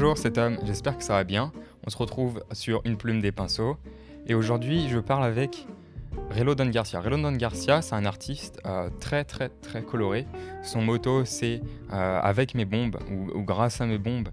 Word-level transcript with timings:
Bonjour, 0.00 0.16
c'est 0.16 0.34
Tom, 0.34 0.56
j'espère 0.64 0.96
que 0.96 1.02
ça 1.02 1.14
va 1.14 1.24
bien. 1.24 1.50
On 1.84 1.90
se 1.90 1.96
retrouve 1.96 2.44
sur 2.52 2.82
Une 2.84 2.96
plume 2.96 3.20
des 3.20 3.32
pinceaux. 3.32 3.76
Et 4.28 4.34
aujourd'hui, 4.34 4.88
je 4.88 5.00
parle 5.00 5.24
avec 5.24 5.66
Relo 6.30 6.54
Don 6.54 6.66
Garcia. 6.66 7.00
Relo 7.00 7.16
Don 7.16 7.32
Garcia, 7.32 7.82
c'est 7.82 7.96
un 7.96 8.04
artiste 8.04 8.60
euh, 8.64 8.90
très 9.00 9.24
très 9.24 9.48
très 9.48 9.82
coloré. 9.82 10.28
Son 10.62 10.82
motto, 10.82 11.24
c'est 11.24 11.62
euh, 11.92 12.20
Avec 12.22 12.54
mes 12.54 12.64
bombes 12.64 12.96
ou, 13.10 13.42
grâce 13.42 13.80
à 13.80 13.86
mes 13.86 13.98
bombes, 13.98 14.28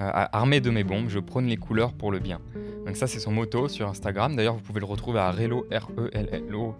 euh, 0.00 0.10
armé 0.32 0.60
de 0.60 0.70
mes 0.70 0.82
bombes, 0.82 1.08
je 1.08 1.20
prône 1.20 1.46
les 1.46 1.56
couleurs 1.56 1.92
pour 1.92 2.10
le 2.10 2.18
bien. 2.18 2.40
Donc 2.84 2.96
ça, 2.96 3.06
c'est 3.06 3.20
son 3.20 3.30
motto 3.30 3.68
sur 3.68 3.88
Instagram. 3.88 4.34
D'ailleurs, 4.34 4.56
vous 4.56 4.62
pouvez 4.62 4.80
le 4.80 4.86
retrouver 4.86 5.20
à 5.20 5.30
Relo, 5.30 5.68
R-E-L-L-O, 5.70 6.74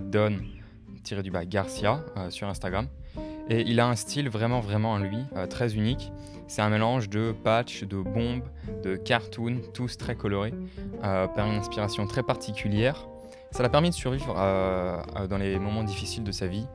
Don, 0.00 0.32
Garcia 1.44 2.02
sur 2.30 2.48
Instagram. 2.48 2.86
Et 3.48 3.62
il 3.62 3.78
a 3.80 3.86
un 3.86 3.94
style 3.94 4.28
vraiment, 4.28 4.60
vraiment 4.60 4.92
en 4.92 4.98
lui, 4.98 5.18
euh, 5.36 5.46
très 5.46 5.74
unique. 5.74 6.12
C'est 6.48 6.62
un 6.62 6.68
mélange 6.68 7.08
de 7.08 7.34
patch, 7.44 7.84
de 7.84 7.96
bombes, 7.96 8.44
de 8.82 8.96
cartoons, 8.96 9.60
tous 9.72 9.96
très 9.96 10.16
colorés, 10.16 10.54
euh, 11.04 11.26
par 11.28 11.46
une 11.46 11.58
inspiration 11.58 12.06
très 12.06 12.22
particulière. 12.22 13.06
Ça 13.52 13.62
l'a 13.62 13.68
permis 13.68 13.90
de 13.90 13.94
survivre 13.94 14.34
euh, 14.36 15.26
dans 15.28 15.38
les 15.38 15.58
moments 15.58 15.84
difficiles 15.84 16.24
de 16.24 16.32
sa 16.32 16.46
vie, 16.46 16.66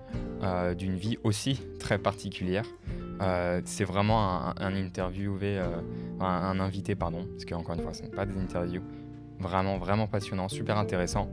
d'une 0.77 0.95
vie 0.95 1.17
aussi 1.23 1.62
très 1.79 1.99
particulière. 1.99 2.65
c'est 3.65 3.84
vraiment 3.84 4.57
un, 4.59 4.76
interviewé, 4.76 5.62
un, 6.20 6.59
invité, 6.59 6.95
pardon, 6.95 7.27
parce 7.31 7.45
qu'encore 7.45 7.76
une 7.76 7.84
fois, 7.84 7.93
ce 7.93 8.01
n'est 8.03 8.09
pas 8.09 8.26
des 8.26 8.38
interviews. 8.40 8.81
Vraiment, 9.40 9.77
vraiment 9.77 10.07
passionnant, 10.07 10.49
super 10.49 10.77
intéressant. 10.77 11.29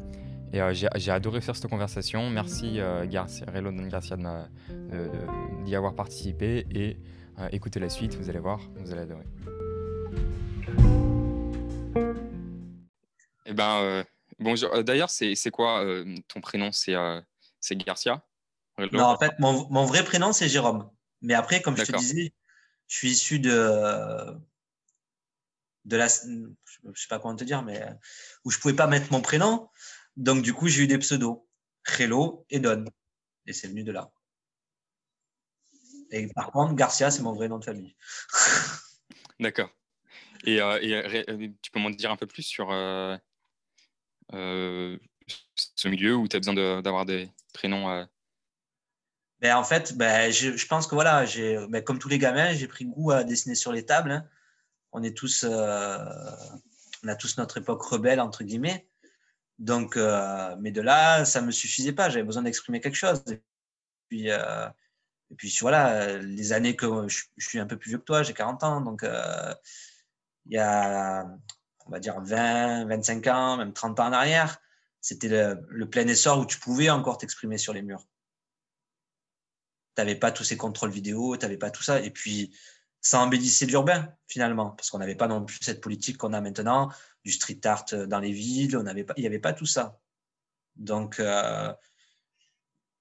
Et 0.52 0.62
euh, 0.62 0.73
j'ai 0.73 1.11
adoré 1.11 1.41
faire 1.41 1.55
cette 1.55 1.69
conversation. 1.69 2.30
Merci 2.30 2.80
euh, 2.80 3.07
Garcia, 3.07 3.45
Relo 3.52 3.70
Garcia 3.88 4.16
d'y 5.65 5.77
avoir 5.77 5.95
participé 5.95 6.66
et 6.71 6.97
euh, 7.38 7.48
écoutez 7.52 7.79
la 7.79 7.91
suite, 7.91 8.15
vous 8.15 8.30
allez 8.30 8.38
voir, 8.38 8.59
vous 8.77 8.93
allez 8.93 9.02
adorer. 9.02 9.27
Eh 13.45 13.52
ben, 13.52 14.05
bonjour. 14.38 14.82
D'ailleurs, 14.82 15.10
c'est 15.10 15.51
quoi 15.51 15.85
ton 16.29 16.40
prénom? 16.40 16.71
C'est 16.73 16.96
Garcia? 17.73 18.24
Non, 18.93 19.05
en 19.05 19.18
fait, 19.18 19.33
mon, 19.38 19.68
mon 19.71 19.85
vrai 19.85 20.05
prénom, 20.05 20.33
c'est 20.33 20.49
Jérôme. 20.49 20.88
Mais 21.21 21.35
après, 21.35 21.60
comme 21.60 21.77
je 21.77 21.85
te 21.85 21.96
disais, 21.96 22.33
je 22.87 22.96
suis 22.96 23.10
issu 23.10 23.38
de, 23.38 24.35
de 25.85 25.96
la. 25.96 26.07
Je 26.07 27.01
sais 27.01 27.09
pas 27.09 27.18
comment 27.18 27.37
te 27.37 27.45
dire, 27.45 27.62
mais 27.62 27.85
où 28.45 28.51
je 28.51 28.59
pouvais 28.59 28.74
pas 28.74 28.87
mettre 28.87 29.12
mon 29.12 29.21
prénom. 29.21 29.68
Donc, 30.19 30.43
du 30.43 30.52
coup, 30.52 30.66
j'ai 30.66 30.83
eu 30.83 30.87
des 30.88 30.99
pseudos, 30.99 31.47
Hello 31.97 32.45
et 32.51 32.59
Don. 32.59 32.85
Et 33.47 33.52
c'est 33.52 33.69
venu 33.69 33.85
de 33.85 33.93
là. 33.93 34.11
Et 36.11 36.27
par 36.35 36.51
contre, 36.51 36.74
Garcia, 36.74 37.13
c'est 37.13 37.23
mon 37.23 37.35
vrai 37.35 37.49
nom 37.49 37.59
de 37.59 37.65
famille. 37.65 37.95
D'accord. 39.41 39.71
Et, 40.45 40.61
euh, 40.61 40.80
euh, 41.29 41.49
tu 41.63 41.71
peux 41.71 41.79
m'en 41.79 41.91
dire 41.91 42.11
un 42.11 42.16
peu 42.16 42.27
plus 42.27 42.43
sur 42.43 42.73
euh, 42.73 43.16
ce 44.33 45.89
milieu 45.89 46.16
où 46.16 46.27
tu 46.27 46.35
as 46.35 46.41
besoin 46.41 46.83
d'avoir 46.83 47.05
des 47.05 47.30
prénoms 47.55 48.09
ben, 49.41 49.55
En 49.55 49.63
fait, 49.65 49.96
ben, 49.96 50.33
je, 50.33 50.66
pense 50.66 50.89
que 50.89 50.96
voilà, 50.96 51.24
ben, 51.69 51.85
comme 51.85 52.01
tous 52.01 52.09
les 52.09 52.19
gamins, 52.19 52.55
j'ai 52.55 52.66
pris 52.66 52.87
goût 52.87 53.13
à 53.13 53.23
dessiner 53.23 53.55
sur 53.55 53.71
les 53.71 53.87
tables. 53.87 54.11
Hein. 54.11 54.29
On 54.91 55.05
est 55.05 55.16
tous, 55.16 55.45
on 55.45 55.49
a 57.09 57.16
tous 57.16 57.39
notre 57.39 57.59
époque 57.59 57.83
rebelle, 57.83 58.21
entre 58.21 58.43
guillemets. 58.43 58.87
Donc, 59.59 59.96
euh, 59.96 60.56
mais 60.60 60.70
de 60.70 60.80
là, 60.80 61.24
ça 61.24 61.40
me 61.42 61.51
suffisait 61.51 61.92
pas. 61.92 62.10
J'avais 62.10 62.24
besoin 62.24 62.42
d'exprimer 62.42 62.80
quelque 62.80 62.95
chose. 62.95 63.23
Et 63.28 63.42
puis, 64.09 64.31
euh, 64.31 64.69
et 65.31 65.34
puis 65.34 65.56
voilà, 65.60 66.19
les 66.19 66.53
années 66.53 66.76
que 66.76 67.09
je, 67.09 67.25
suis 67.38 67.59
un 67.59 67.66
peu 67.66 67.76
plus 67.76 67.91
vieux 67.91 67.98
que 67.98 68.04
toi, 68.04 68.22
j'ai 68.22 68.34
40 68.34 68.65
ans. 68.65 68.81
Donc, 68.81 69.03
euh, 69.03 69.54
il 70.47 70.54
y 70.54 70.59
a, 70.59 71.26
on 71.87 71.91
va 71.91 71.98
dire 72.00 72.20
20, 72.20 72.87
25 72.87 73.27
ans, 73.27 73.56
même 73.56 73.72
30 73.72 74.00
ans 74.00 74.06
en 74.06 74.12
arrière, 74.12 74.59
c'était 75.00 75.28
le, 75.28 75.91
plein 75.91 76.06
essor 76.06 76.38
où 76.38 76.47
tu 76.47 76.59
pouvais 76.59 76.91
encore 76.91 77.19
t'exprimer 77.19 77.59
sur 77.59 77.72
les 77.72 77.83
murs. 77.83 78.06
Tu 79.97 80.03
n'avais 80.03 80.15
pas 80.16 80.31
tous 80.31 80.44
ces 80.44 80.56
contrôles 80.56 80.91
vidéo, 80.91 81.37
tu 81.37 81.44
n'avais 81.44 81.59
pas 81.59 81.71
tout 81.71 81.83
ça. 81.83 82.00
Et 82.00 82.10
puis, 82.10 82.54
ça 83.00 83.20
embellissait 83.20 83.66
l'urbain, 83.66 84.12
finalement, 84.26 84.70
parce 84.70 84.91
qu'on 84.91 84.98
n'avait 84.98 85.14
pas 85.14 85.28
non 85.28 85.44
plus 85.44 85.59
cette 85.60 85.81
politique 85.81 86.16
qu'on 86.19 86.32
a 86.32 86.41
maintenant 86.41 86.91
du 87.25 87.32
street 87.32 87.60
art 87.64 87.86
euh, 87.92 88.06
dans 88.06 88.19
les 88.19 88.32
villes. 88.32 88.76
On 88.76 88.86
avait 88.86 89.04
pas, 89.04 89.14
il 89.16 89.20
n'y 89.20 89.26
avait 89.26 89.38
pas 89.38 89.53
tout 89.53 89.66
ça. 89.66 90.00
Donc, 90.76 91.20
euh, 91.20 91.72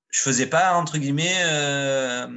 je 0.09 0.21
faisais 0.21 0.47
pas, 0.47 0.75
entre 0.75 0.97
guillemets, 0.97 1.43
euh, 1.45 2.27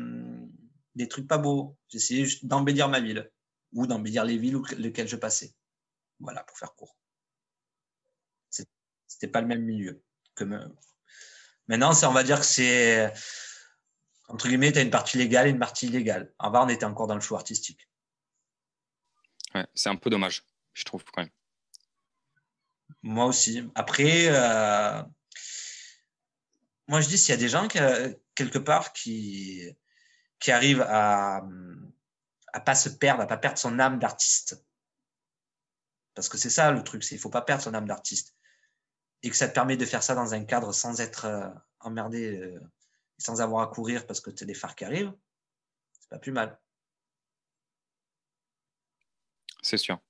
des 0.94 1.08
trucs 1.08 1.28
pas 1.28 1.38
beaux. 1.38 1.76
J'essayais 1.88 2.26
d'embellir 2.42 2.88
ma 2.88 3.00
ville 3.00 3.30
ou 3.72 3.86
d'embellir 3.86 4.24
les 4.24 4.38
villes 4.38 4.60
lesquelles 4.76 5.08
je 5.08 5.16
passais. 5.16 5.54
Voilà, 6.18 6.44
pour 6.44 6.58
faire 6.58 6.74
court. 6.74 6.96
C'était 9.06 9.28
pas 9.28 9.40
le 9.40 9.46
même 9.48 9.62
milieu. 9.62 10.02
Que 10.34 10.44
Maintenant, 11.66 11.92
on 12.04 12.12
va 12.12 12.22
dire 12.22 12.40
que 12.40 12.46
c'est, 12.46 13.12
entre 14.30 14.46
guillemets, 14.46 14.72
tu 14.72 14.78
as 14.78 14.82
une 14.82 14.90
partie 14.90 15.18
légale 15.18 15.48
et 15.48 15.50
une 15.50 15.58
partie 15.58 15.86
illégale. 15.86 16.32
Avant, 16.38 16.64
on 16.64 16.68
était 16.68 16.84
encore 16.84 17.08
dans 17.08 17.16
le 17.16 17.20
flou 17.20 17.34
artistique. 17.34 17.88
Ouais, 19.54 19.66
c'est 19.74 19.88
un 19.88 19.96
peu 19.96 20.08
dommage, 20.08 20.44
je 20.72 20.84
trouve, 20.84 21.02
quand 21.04 21.22
même. 21.22 21.32
Moi 23.02 23.24
aussi. 23.24 23.68
Après, 23.74 24.28
euh, 24.28 25.02
moi 26.86 27.00
je 27.00 27.08
dis 27.08 27.18
s'il 27.18 27.30
y 27.30 27.34
a 27.34 27.40
des 27.40 27.48
gens 27.48 27.66
quelque 27.66 28.58
part 28.58 28.92
qui, 28.92 29.68
qui 30.38 30.52
arrivent 30.52 30.86
à 30.88 31.42
ne 31.44 32.60
pas 32.64 32.74
se 32.76 32.88
perdre, 32.88 33.22
à 33.22 33.26
pas 33.26 33.36
perdre 33.36 33.58
son 33.58 33.80
âme 33.80 33.98
d'artiste. 33.98 34.64
Parce 36.14 36.28
que 36.28 36.38
c'est 36.38 36.50
ça 36.50 36.70
le 36.70 36.84
truc, 36.84 37.02
c'est 37.02 37.16
il 37.16 37.20
faut 37.20 37.30
pas 37.30 37.42
perdre 37.42 37.64
son 37.64 37.74
âme 37.74 37.86
d'artiste. 37.86 38.36
Et 39.22 39.30
que 39.30 39.36
ça 39.36 39.48
te 39.48 39.54
permet 39.54 39.76
de 39.76 39.84
faire 39.84 40.04
ça 40.04 40.14
dans 40.14 40.34
un 40.34 40.44
cadre 40.44 40.72
sans 40.72 41.00
être 41.00 41.24
euh, 41.24 41.48
emmerdé, 41.80 42.58
sans 43.20 43.40
avoir 43.40 43.62
à 43.62 43.66
courir 43.68 44.06
parce 44.06 44.20
que 44.20 44.30
tu 44.30 44.44
as 44.44 44.46
des 44.46 44.54
phares 44.54 44.74
qui 44.74 44.84
arrivent, 44.84 45.12
c'est 46.00 46.08
pas 46.08 46.18
plus 46.18 46.32
mal. 46.32 46.58
C'est 49.62 49.76
sûr. 49.76 50.00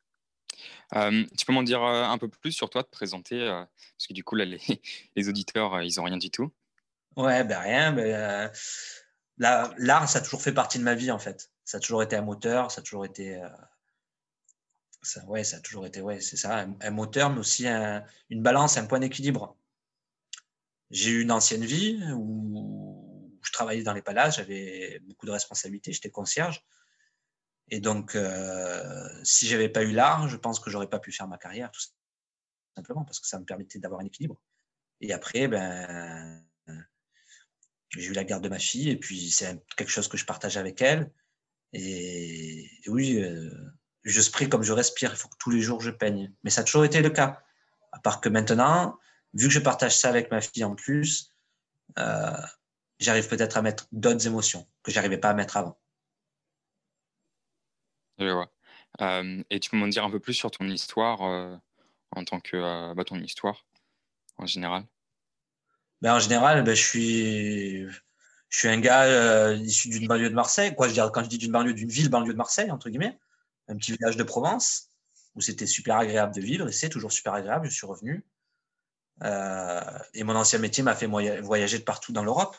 Euh, 0.95 1.25
tu 1.37 1.47
peux 1.47 1.53
m'en 1.53 1.63
dire 1.63 1.83
euh, 1.83 2.05
un 2.05 2.19
peu 2.19 2.29
plus 2.29 2.53
sur 2.53 2.71
toi, 2.71 2.83
te 2.83 2.91
présenter, 2.91 3.41
euh, 3.41 3.65
parce 3.97 4.07
que 4.09 4.13
du 4.13 4.25
coup, 4.25 4.37
là, 4.37 4.45
les, 4.45 4.61
les 5.17 5.29
auditeurs, 5.29 5.83
ils 5.83 5.97
n'ont 5.97 6.05
rien 6.05 6.17
du 6.17 6.31
tout. 6.31 6.53
Ouais, 7.17 7.45
ben 7.45 7.59
rien. 7.59 7.93
Ben, 7.93 8.51
l'art, 9.39 10.09
ça 10.09 10.19
a 10.19 10.23
toujours 10.23 10.43
fait 10.43 10.53
partie 10.53 10.79
de 10.79 10.85
ma 10.85 10.95
vie, 10.95 11.11
en 11.11 11.19
fait. 11.19 11.51
Ça 11.65 11.79
a 11.79 11.81
toujours 11.81 12.03
été 12.03 12.17
un 12.17 12.23
moteur, 12.23 12.71
ça 12.71 12.81
a 12.81 12.85
toujours 12.85 13.05
été. 13.05 13.43
Ça, 15.03 15.25
ouais, 15.27 15.45
ça 15.45 15.57
a 15.57 15.61
toujours 15.61 15.87
été, 15.87 16.03
ouais, 16.03 16.21
c'est 16.21 16.37
ça, 16.37 16.67
un, 16.81 16.91
moteur, 16.91 17.31
mais 17.31 17.41
aussi 17.41 17.67
une 17.67 18.43
balance, 18.43 18.77
un 18.77 18.87
point 18.87 19.01
d'équilibre. 19.01 19.57
J'ai 20.91 21.11
eu 21.11 21.23
une 21.23 21.33
ancienne 21.33 21.65
vie 21.65 22.03
où 22.13 22.90
je 23.43 23.53
travaillais 23.53 23.83
dans 23.83 23.93
les 23.93 24.03
palaces, 24.03 24.37
j'avais 24.37 25.01
beaucoup 25.01 25.27
de 25.27 25.31
responsabilités, 25.31 25.93
j'étais 25.93 26.11
concierge. 26.11 26.65
Et 27.69 27.81
donc, 27.81 28.17
euh, 28.17 29.09
si 29.23 29.47
j'avais 29.47 29.69
pas 29.69 29.83
eu 29.83 29.93
l'art, 29.93 30.29
je 30.29 30.37
pense 30.37 30.59
que 30.61 30.71
j'aurais 30.71 30.89
pas 30.89 30.99
pu 30.99 31.13
faire 31.13 31.29
ma 31.29 31.39
carrière, 31.39 31.71
tout 31.71 31.81
simplement, 32.77 33.05
parce 33.05 33.21
que 33.21 33.27
ça 33.27 33.39
me 33.39 33.45
permettait 33.45 33.79
d'avoir 33.79 34.01
un 34.01 34.07
équilibre. 34.07 34.41
Et 35.01 35.13
après, 35.13 35.49
ben, 35.49 36.45
j'ai 37.91 38.05
eu 38.05 38.13
la 38.13 38.25
garde 38.25 38.45
de 38.45 38.49
ma 38.49 38.59
fille, 38.59 38.91
et 38.91 38.97
puis 38.97 39.31
c'est 39.31 39.63
quelque 39.77 39.91
chose 39.91 40.09
que 40.09 40.17
je 40.17 40.25
partage 40.25 40.57
avec 40.57 40.81
elle. 40.81 41.11
Et, 41.73 42.69
oui, 42.87 43.21
euh, 43.21 43.51
je 44.05 44.21
spray 44.21 44.49
comme 44.49 44.63
je 44.63 44.73
respire. 44.73 45.13
Il 45.13 45.17
faut 45.17 45.29
que 45.29 45.37
tous 45.39 45.51
les 45.51 45.61
jours 45.61 45.81
je 45.81 45.91
peigne. 45.91 46.33
Mais 46.43 46.51
ça 46.51 46.63
a 46.63 46.65
toujours 46.65 46.85
été 46.85 47.01
le 47.03 47.11
cas. 47.11 47.43
À 47.93 47.99
part 47.99 48.21
que 48.21 48.29
maintenant, 48.29 48.99
vu 49.35 49.49
que 49.49 49.55
je 49.55 49.59
partage 49.59 49.97
ça 49.97 50.09
avec 50.09 50.31
ma 50.31 50.41
fille 50.41 50.65
en 50.65 50.75
plus, 50.75 51.33
euh, 51.99 52.33
j'arrive 53.01 53.29
peut-être 53.29 53.57
à 53.57 53.63
mettre 53.63 53.87
d'autres 53.93 54.27
émotions 54.27 54.67
que 54.83 54.93
j'arrivais 54.93 55.19
pas 55.19 55.31
à 55.31 55.35
mettre 55.35 55.57
avant. 55.57 55.79
Euh, 59.01 59.43
et 59.51 59.61
tu 59.61 59.71
peux 59.71 59.77
m'en 59.77 59.89
dire 59.89 60.05
un 60.05 60.11
peu 60.11 60.21
plus 60.21 60.35
sur 60.35 60.51
ton 60.51 60.67
histoire 60.67 61.23
euh, 61.23 61.57
en 62.13 62.25
tant 62.25 62.41
que 62.41 62.57
euh, 62.57 62.95
bah, 62.95 63.05
ton 63.05 63.19
histoire 63.19 63.65
en 64.37 64.47
général? 64.47 64.85
Ben, 66.03 66.15
En 66.15 66.19
général, 66.19 66.63
ben, 66.63 66.75
je, 66.75 66.83
suis, 66.83 67.89
je 67.89 68.59
suis 68.59 68.69
un 68.69 68.81
gars 68.81 69.53
issu 69.55 69.89
d'une 69.89 70.07
banlieue 70.07 70.31
de 70.31 70.35
Marseille. 70.35 70.75
Quoi, 70.75 70.89
je 70.89 70.93
dire, 70.93 71.11
quand 71.13 71.25
je 71.25 71.29
dis 71.29 71.39
d'une 71.39 71.53
banlieue, 71.53 71.75
d'une 71.75 71.91
ville 71.91 72.11
banlieue 72.11 72.33
de 72.33 72.39
Marseille, 72.39 72.71
entre 72.71 72.91
guillemets, 72.91 73.19
un 73.69 73.77
petit 73.77 73.93
village 73.93 74.17
de 74.17 74.23
Provence 74.23 74.89
où 75.35 75.41
c'était 75.41 75.67
super 75.67 75.97
agréable 75.97 76.35
de 76.35 76.41
vivre 76.41 76.69
et 76.69 76.73
c'est 76.73 76.89
toujours 76.89 77.13
super 77.13 77.35
agréable. 77.35 77.69
Je 77.69 77.75
suis 77.75 77.87
revenu. 77.87 78.27
et 79.23 80.25
mon 80.25 80.35
ancien 80.35 80.59
métier 80.59 80.83
m'a 80.83 80.95
fait 80.95 81.07
voyager 81.07 81.79
de 81.79 81.85
partout 81.85 82.13
dans 82.13 82.25
l'Europe. 82.25 82.57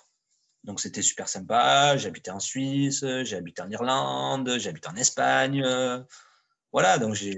Donc 0.64 0.80
c'était 0.80 1.02
super 1.02 1.28
sympa. 1.28 1.98
J'habitais 1.98 2.32
en 2.32 2.40
Suisse, 2.40 3.04
habité 3.04 3.62
en 3.62 3.70
Irlande, 3.70 4.50
habité 4.50 4.88
en 4.90 4.96
Espagne. 4.96 5.66
Voilà, 6.72 6.98
donc 7.00 7.16
j'ai 7.16 7.34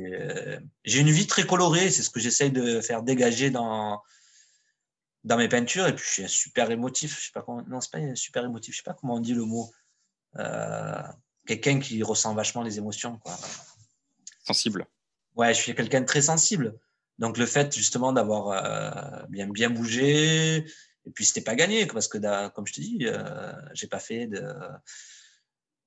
une 0.86 1.10
vie 1.10 1.28
très 1.28 1.46
colorée. 1.46 1.90
C'est 1.90 2.04
ce 2.04 2.10
que 2.10 2.20
j'essaye 2.20 2.52
de 2.52 2.82
faire 2.82 3.02
dégager 3.02 3.50
dans, 3.50 4.02
dans 5.24 5.38
mes 5.38 5.48
peintures. 5.48 5.88
Et 5.88 5.96
puis 5.96 6.06
je 6.06 6.12
suis 6.12 6.24
un 6.24 6.28
super 6.28 6.70
émotif. 6.70 7.20
Je 7.20 7.26
sais 7.26 7.32
pas 7.34 7.42
comment, 7.42 7.64
non, 7.68 7.82
c'est 7.82 7.92
pas 7.92 7.98
un 7.98 8.16
super 8.16 8.46
émotif. 8.46 8.74
Je 8.74 8.80
sais 8.80 8.84
pas 8.84 8.94
comment 8.94 9.16
on 9.16 9.20
dit 9.20 9.34
le 9.34 9.46
mot. 9.46 9.72
Euh, 10.38 11.02
quelqu'un 11.48 11.80
qui 11.80 12.02
ressent 12.04 12.34
vachement 12.36 12.62
les 12.62 12.78
émotions. 12.78 13.18
Quoi. 13.20 13.36
sensible. 14.44 14.86
Ouais, 15.36 15.54
je 15.54 15.62
suis 15.62 15.74
quelqu'un 15.74 16.02
de 16.02 16.06
très 16.06 16.22
sensible. 16.22 16.78
Donc 17.18 17.38
le 17.38 17.46
fait 17.46 17.76
justement 17.76 18.12
d'avoir 18.12 18.50
euh, 18.50 19.26
bien 19.30 19.48
bien 19.48 19.70
bougé, 19.70 20.66
et 21.06 21.12
puis 21.12 21.26
c'était 21.26 21.42
pas 21.42 21.56
gagné 21.56 21.86
parce 21.86 22.08
que 22.08 22.18
comme 22.50 22.68
je 22.68 22.74
te 22.74 22.82
dis, 22.82 23.00
euh, 23.04 23.54
j'ai 23.74 23.88
pas 23.88 24.00
fait 24.00 24.28
de 24.28 24.44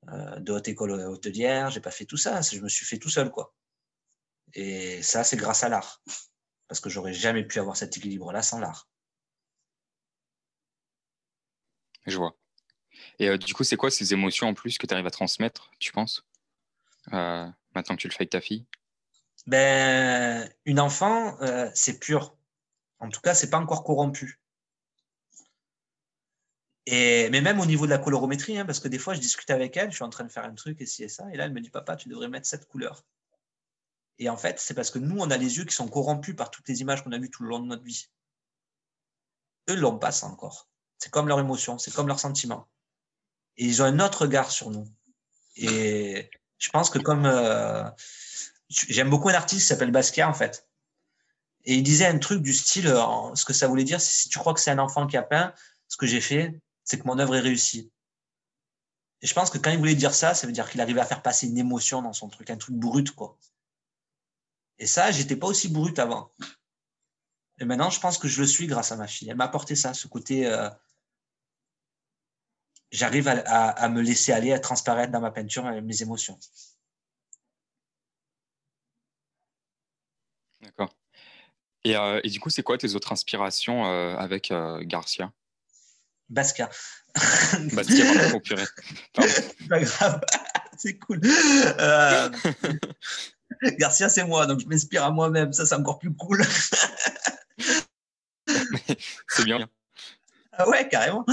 euh, 0.09 0.39
de 0.39 0.53
haute 0.53 0.69
école 0.69 0.93
hôtelière, 0.93 1.71
j'ai 1.71 1.81
pas 1.81 1.91
fait 1.91 2.05
tout 2.05 2.17
ça. 2.17 2.41
Je 2.41 2.61
me 2.61 2.69
suis 2.69 2.87
fait 2.87 2.99
tout 2.99 3.09
seul 3.09 3.31
quoi. 3.31 3.55
Et 4.55 5.03
ça 5.03 5.25
c'est 5.25 5.37
grâce 5.37 5.65
à 5.65 5.69
l'art, 5.69 6.03
parce 6.69 6.81
que 6.81 6.91
j'aurais 6.91 7.15
jamais 7.15 7.45
pu 7.45 7.59
avoir 7.59 7.77
cet 7.77 7.97
équilibre 7.97 8.33
là 8.33 8.43
sans 8.43 8.61
l'art. 8.61 8.89
Je 12.07 12.17
vois. 12.19 12.37
Et 13.19 13.37
du 13.37 13.53
coup, 13.53 13.65
c'est 13.65 13.77
quoi 13.77 13.91
ces 13.91 14.13
émotions 14.13 14.47
en 14.47 14.55
plus 14.55 14.79
que 14.79 14.87
tu 14.87 14.95
arrives 14.95 15.07
à 15.07 15.11
transmettre, 15.11 15.73
tu 15.81 15.91
penses, 15.91 16.25
maintenant 17.11 17.97
que 17.97 18.01
tu 18.01 18.07
le 18.07 18.13
fais 18.13 18.23
avec 18.23 18.31
ta 18.31 18.41
fille? 18.41 18.65
Ben, 19.47 20.51
une 20.65 20.81
enfant, 20.81 21.41
euh, 21.41 21.71
c'est 21.75 22.01
pur. 22.01 22.37
En 22.99 23.09
tout 23.11 23.21
cas, 23.21 23.35
c'est 23.35 23.51
pas 23.51 23.59
encore 23.59 23.85
corrompu. 23.85 24.41
Et, 26.87 27.29
mais 27.31 27.41
même 27.41 27.59
au 27.61 27.67
niveau 27.67 27.85
de 27.85 27.91
la 27.91 27.99
colorométrie, 27.99 28.59
hein, 28.59 28.65
parce 28.65 28.81
que 28.81 28.89
des 28.89 28.99
fois, 28.99 29.15
je 29.15 29.21
discute 29.21 29.51
avec 29.51 29.77
elle, 29.77 29.91
je 29.91 29.97
suis 29.97 30.05
en 30.05 30.11
train 30.11 30.25
de 30.25 30.31
faire 30.31 30.45
un 30.45 30.55
truc 30.55 30.81
et 30.81 30.87
ci 30.87 31.03
et 31.03 31.09
ça, 31.09 31.27
et 31.33 31.37
là, 31.37 31.45
elle 31.45 31.53
me 31.53 31.61
dit, 31.61 31.71
papa, 31.71 31.97
tu 31.97 32.09
devrais 32.09 32.29
mettre 32.29 32.47
cette 32.47 32.67
couleur. 32.67 33.05
Et 34.19 34.29
en 34.29 34.37
fait, 34.37 34.61
c'est 34.61 34.75
parce 34.75 34.91
que 34.91 34.99
nous, 34.99 35.19
on 35.19 35.31
a 35.31 35.37
les 35.37 35.59
yeux 35.59 35.65
qui 35.65 35.75
sont 35.75 35.89
corrompus 35.89 36.37
par 36.37 36.51
toutes 36.51 36.69
les 36.69 36.81
images 36.81 37.03
qu'on 37.03 37.13
a 37.13 37.19
vues 37.19 37.31
tout 37.31 37.43
le 37.43 37.49
long 37.51 37.59
de 37.59 37.67
notre 37.67 37.83
vie. 37.83 38.09
Eux 39.69 39.75
l'ont 39.75 39.99
pas 39.99 40.13
ça 40.13 40.27
encore. 40.27 40.69
C'est 40.99 41.11
comme 41.11 41.29
leur 41.29 41.41
émotion, 41.41 41.77
c'est 41.79 41.93
comme 41.93 42.07
leur 42.07 42.21
sentiment. 42.21 42.69
Et 43.57 43.67
ils 43.67 43.83
ont 43.83 43.85
un 43.85 44.01
autre 44.01 44.23
regard 44.23 44.51
sur 44.51 44.71
nous. 44.71 44.87
Et 45.57 46.31
je 46.59 46.71
pense 46.71 46.89
que 46.89 46.99
comme 46.99 47.27
euh, 47.27 47.85
J'aime 48.69 49.11
beaucoup 49.11 49.29
un 49.29 49.35
artiste 49.35 49.63
qui 49.63 49.67
s'appelle 49.67 49.91
Basquiat, 49.91 50.29
en 50.29 50.35
fait. 50.35 50.67
Et 51.65 51.75
il 51.75 51.83
disait 51.83 52.07
un 52.07 52.19
truc 52.19 52.43
du 52.43 52.53
style, 52.53 52.89
ce 53.35 53.45
que 53.45 53.53
ça 53.53 53.69
voulait 53.69 53.85
dire, 53.85 54.01
si 54.01 54.29
tu 54.29 54.39
crois 54.39 54.55
que 54.55 54.61
c'est 54.61 54.71
un 54.71 54.79
enfant 54.79 55.07
qui 55.07 55.17
a 55.17 55.23
peint, 55.23 55.53
ce 55.89 55.97
que 55.97 56.07
j'ai 56.07 56.21
fait, 56.21 56.61
c'est 56.87 56.99
que 56.99 57.07
mon 57.07 57.19
œuvre 57.19 57.37
est 57.37 57.41
réussie. 57.41 57.93
Et 59.21 59.27
je 59.27 59.35
pense 59.35 59.51
que 59.51 59.59
quand 59.59 59.71
il 59.71 59.79
voulait 59.79 59.95
dire 59.95 60.15
ça, 60.15 60.35
ça 60.35 60.47
veut 60.47 60.53
dire 60.53 60.71
qu'il 60.71 60.81
arrivait 60.81 61.01
à 61.01 61.05
faire 61.05 61.21
passer 61.21 61.47
une 61.47 61.59
émotion 61.59 62.01
dans 62.01 62.15
son 62.15 62.29
truc, 62.29 62.49
un 62.49 62.57
truc 62.57 62.77
brut, 62.77 63.11
quoi. 63.11 63.37
Et 64.79 64.87
ça, 64.87 65.11
j'étais 65.11 65.37
pas 65.37 65.49
aussi 65.49 65.69
brut 65.69 65.99
avant. 65.99 66.33
Et 67.59 67.65
maintenant, 67.65 67.91
je 67.91 67.99
pense 68.01 68.19
que 68.19 68.29
je 68.29 68.41
le 68.41 68.47
suis 68.47 68.67
grâce 68.67 68.93
à 68.93 68.97
ma 68.97 69.07
fille. 69.07 69.29
Elle 69.29 69.37
m'a 69.37 69.45
apporté 69.45 69.75
ça, 69.75 69.95
ce 69.95 70.07
côté. 70.07 70.47
Euh, 70.47 70.69
j'arrive 72.93 73.29
à, 73.29 73.89
me 73.89 74.03
laisser 74.03 74.33
aller, 74.33 74.53
à 74.53 74.59
transparaître 74.59 75.13
dans 75.13 75.21
ma 75.21 75.31
peinture 75.31 75.65
mes 75.65 76.03
émotions. 76.03 76.39
D'accord. 80.61 80.95
Et, 81.85 81.97
euh, 81.97 82.21
et, 82.25 82.31
du 82.31 82.41
coup, 82.41 82.51
c'est 82.51 82.63
quoi 82.63 82.77
tes 82.77 82.95
autres 82.95 83.13
inspirations 83.13 83.87
euh, 83.87 84.17
avec 84.17 84.51
euh, 84.51 84.83
Garcia? 84.83 85.33
Basca. 86.29 86.69
Basca, 87.73 88.05
pardon, 88.15 88.41
purée. 88.45 88.67
Pas 89.69 89.81
grave, 89.81 90.21
c'est 90.79 90.99
cool. 90.99 91.21
Garcia, 93.79 94.09
c'est 94.09 94.25
moi, 94.25 94.47
donc 94.47 94.61
je 94.61 94.67
m'inspire 94.67 95.05
à 95.05 95.11
moi-même. 95.11 95.53
Ça, 95.53 95.67
c'est 95.67 95.75
encore 95.75 95.99
plus 95.99 96.15
cool. 96.15 96.45
c'est 99.29 99.45
bien. 99.45 99.69
Ah 100.53 100.69
ouais, 100.69 100.89
carrément. 100.89 101.25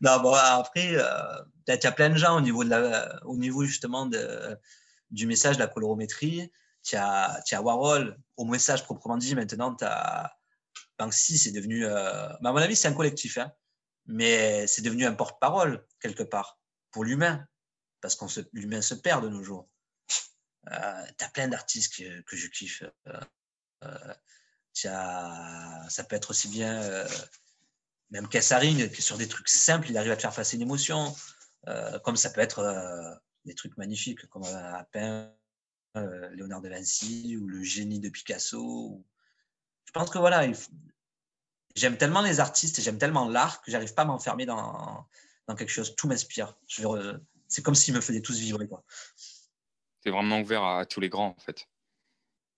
non, 0.00 0.20
bon, 0.20 0.32
après, 0.34 0.92
il 0.92 0.94
y 0.94 1.86
a 1.86 1.92
plein 1.92 2.10
de 2.10 2.16
gens 2.16 2.36
au 2.36 2.40
niveau, 2.40 2.64
de 2.64 2.70
la, 2.70 3.20
au 3.24 3.36
niveau 3.36 3.64
justement 3.64 4.06
de, 4.06 4.56
du 5.10 5.26
message, 5.26 5.56
de 5.56 5.60
la 5.62 5.66
colorométrie 5.66 6.50
tu 6.86 6.96
as, 6.96 7.42
as, 7.50 7.62
Warhol, 7.62 8.16
au 8.36 8.44
message 8.44 8.84
proprement 8.84 9.16
dit, 9.16 9.34
maintenant 9.34 9.74
tu 9.74 9.84
as 9.84 10.35
Banksy, 10.98 11.38
c'est 11.38 11.52
devenu, 11.52 11.84
euh, 11.84 12.28
à 12.28 12.38
mon 12.40 12.56
avis, 12.56 12.76
c'est 12.76 12.88
un 12.88 12.94
collectif, 12.94 13.38
hein, 13.38 13.52
mais 14.06 14.66
c'est 14.66 14.82
devenu 14.82 15.04
un 15.06 15.14
porte-parole 15.14 15.86
quelque 16.00 16.22
part 16.22 16.58
pour 16.90 17.04
l'humain, 17.04 17.46
parce 18.00 18.16
que 18.16 18.24
l'humain 18.52 18.82
se 18.82 18.94
perd 18.94 19.24
de 19.24 19.28
nos 19.28 19.42
jours. 19.42 19.68
Euh, 20.70 21.06
tu 21.18 21.24
as 21.24 21.28
plein 21.28 21.48
d'artistes 21.48 21.96
que, 21.96 22.20
que, 22.22 22.36
je 22.36 22.48
kiffe. 22.48 22.82
Euh, 23.84 24.14
ça 24.74 26.04
peut 26.08 26.16
être 26.16 26.30
aussi 26.30 26.48
bien, 26.48 26.82
euh, 26.82 27.08
même 28.10 28.28
Kassaring, 28.28 28.90
qui 28.90 29.02
sur 29.02 29.16
des 29.16 29.28
trucs 29.28 29.48
simples, 29.48 29.88
il 29.90 29.98
arrive 29.98 30.12
à 30.12 30.16
te 30.16 30.22
faire 30.22 30.34
passer 30.34 30.56
une 30.56 30.62
émotion, 30.62 31.14
comme 32.04 32.16
ça 32.16 32.30
peut 32.30 32.40
être 32.40 33.20
des 33.44 33.54
trucs 33.54 33.76
magnifiques, 33.76 34.26
comme 34.26 34.44
peint 34.92 35.32
euh, 35.96 36.28
Léonard 36.34 36.60
de 36.60 36.68
Vinci 36.68 37.38
ou 37.40 37.48
le 37.48 37.62
génie 37.62 38.00
de 38.00 38.10
Picasso. 38.10 39.02
Je 39.86 39.92
pense 39.92 40.10
que 40.10 40.18
voilà, 40.18 40.46
j'aime 41.74 41.96
tellement 41.96 42.22
les 42.22 42.40
artistes 42.40 42.78
et 42.78 42.82
j'aime 42.82 42.98
tellement 42.98 43.28
l'art 43.28 43.62
que 43.62 43.70
j'arrive 43.70 43.94
pas 43.94 44.02
à 44.02 44.04
m'enfermer 44.04 44.46
dans, 44.46 45.06
dans 45.46 45.54
quelque 45.54 45.70
chose. 45.70 45.94
Tout 45.96 46.08
m'inspire. 46.08 46.54
C'est 47.48 47.62
comme 47.62 47.74
s'ils 47.74 47.94
me 47.94 48.00
faisaient 48.00 48.20
tous 48.20 48.38
vibrer. 48.38 48.68
Tu 50.02 50.08
es 50.08 50.10
vraiment 50.10 50.40
ouvert 50.40 50.64
à, 50.64 50.86
tous 50.86 51.00
les 51.00 51.08
grands, 51.08 51.34
en 51.36 51.40
fait. 51.40 51.66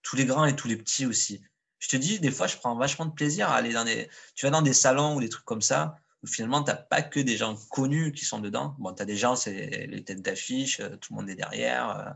Tous 0.02 0.16
les 0.16 0.25
grands 0.25 0.44
et 0.44 0.56
tous 0.56 0.69
les 0.69 0.76
petits 0.76 1.06
aussi. 1.06 1.42
Je 1.78 1.88
te 1.88 1.96
dis, 1.96 2.19
des 2.19 2.30
fois, 2.30 2.46
je 2.46 2.56
prends 2.56 2.75
vachement 2.76 3.06
de 3.06 3.12
plaisir 3.12 3.48
à 3.50 3.54
aller 3.54 3.72
dans 3.72 3.84
des. 3.84 4.08
Tu 4.34 4.46
vas 4.46 4.50
dans 4.50 4.62
des 4.62 4.72
salons 4.72 5.14
ou 5.14 5.20
des 5.20 5.28
trucs 5.28 5.44
comme 5.44 5.62
ça, 5.62 5.96
où 6.22 6.26
finalement, 6.26 6.62
tu 6.62 6.70
n'as 6.70 6.76
pas 6.76 7.02
que 7.02 7.20
des 7.20 7.36
gens 7.36 7.56
connus 7.70 8.12
qui 8.12 8.25
sont 8.25 8.40
dedans. 8.40 8.75
Bon, 8.78 8.92
tu 8.94 9.02
as 9.02 9.04
des 9.04 9.16
gens, 9.16 9.36
c'est 9.36 9.86
les 9.86 10.02
têtes 10.02 10.22
d'affiche, 10.22 10.80
euh, 10.80 10.96
tout 10.96 11.12
le 11.12 11.20
monde 11.20 11.30
est 11.30 11.36
derrière. 11.36 11.90
Euh, 11.90 12.10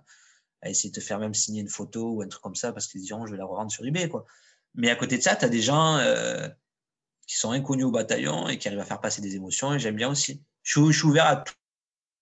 à 0.62 0.70
essayer 0.70 0.90
de 0.90 0.94
te 0.94 1.04
faire 1.04 1.18
même 1.18 1.34
signer 1.34 1.60
une 1.60 1.68
photo 1.68 2.12
ou 2.12 2.22
un 2.22 2.28
truc 2.28 2.40
comme 2.40 2.54
ça 2.54 2.72
parce 2.72 2.86
qu'ils 2.86 3.02
diront 3.02 3.26
je 3.26 3.32
vais 3.32 3.38
la 3.38 3.44
revendre 3.44 3.70
sur 3.70 3.84
eBay. 3.84 4.08
Quoi. 4.08 4.24
Mais 4.74 4.90
à 4.90 4.96
côté 4.96 5.18
de 5.18 5.22
ça, 5.22 5.36
tu 5.36 5.44
as 5.44 5.48
des 5.48 5.60
gens 5.60 5.96
euh, 5.98 6.48
qui 7.26 7.36
sont 7.36 7.50
inconnus 7.50 7.86
au 7.86 7.90
bataillon 7.90 8.48
et 8.48 8.58
qui 8.58 8.68
arrivent 8.68 8.80
à 8.80 8.84
faire 8.84 9.00
passer 9.00 9.20
des 9.20 9.36
émotions 9.36 9.74
et 9.74 9.78
j'aime 9.78 9.96
bien 9.96 10.10
aussi. 10.10 10.42
Je, 10.62 10.90
suis 10.92 11.04
ouvert 11.04 11.26
à 11.26 11.44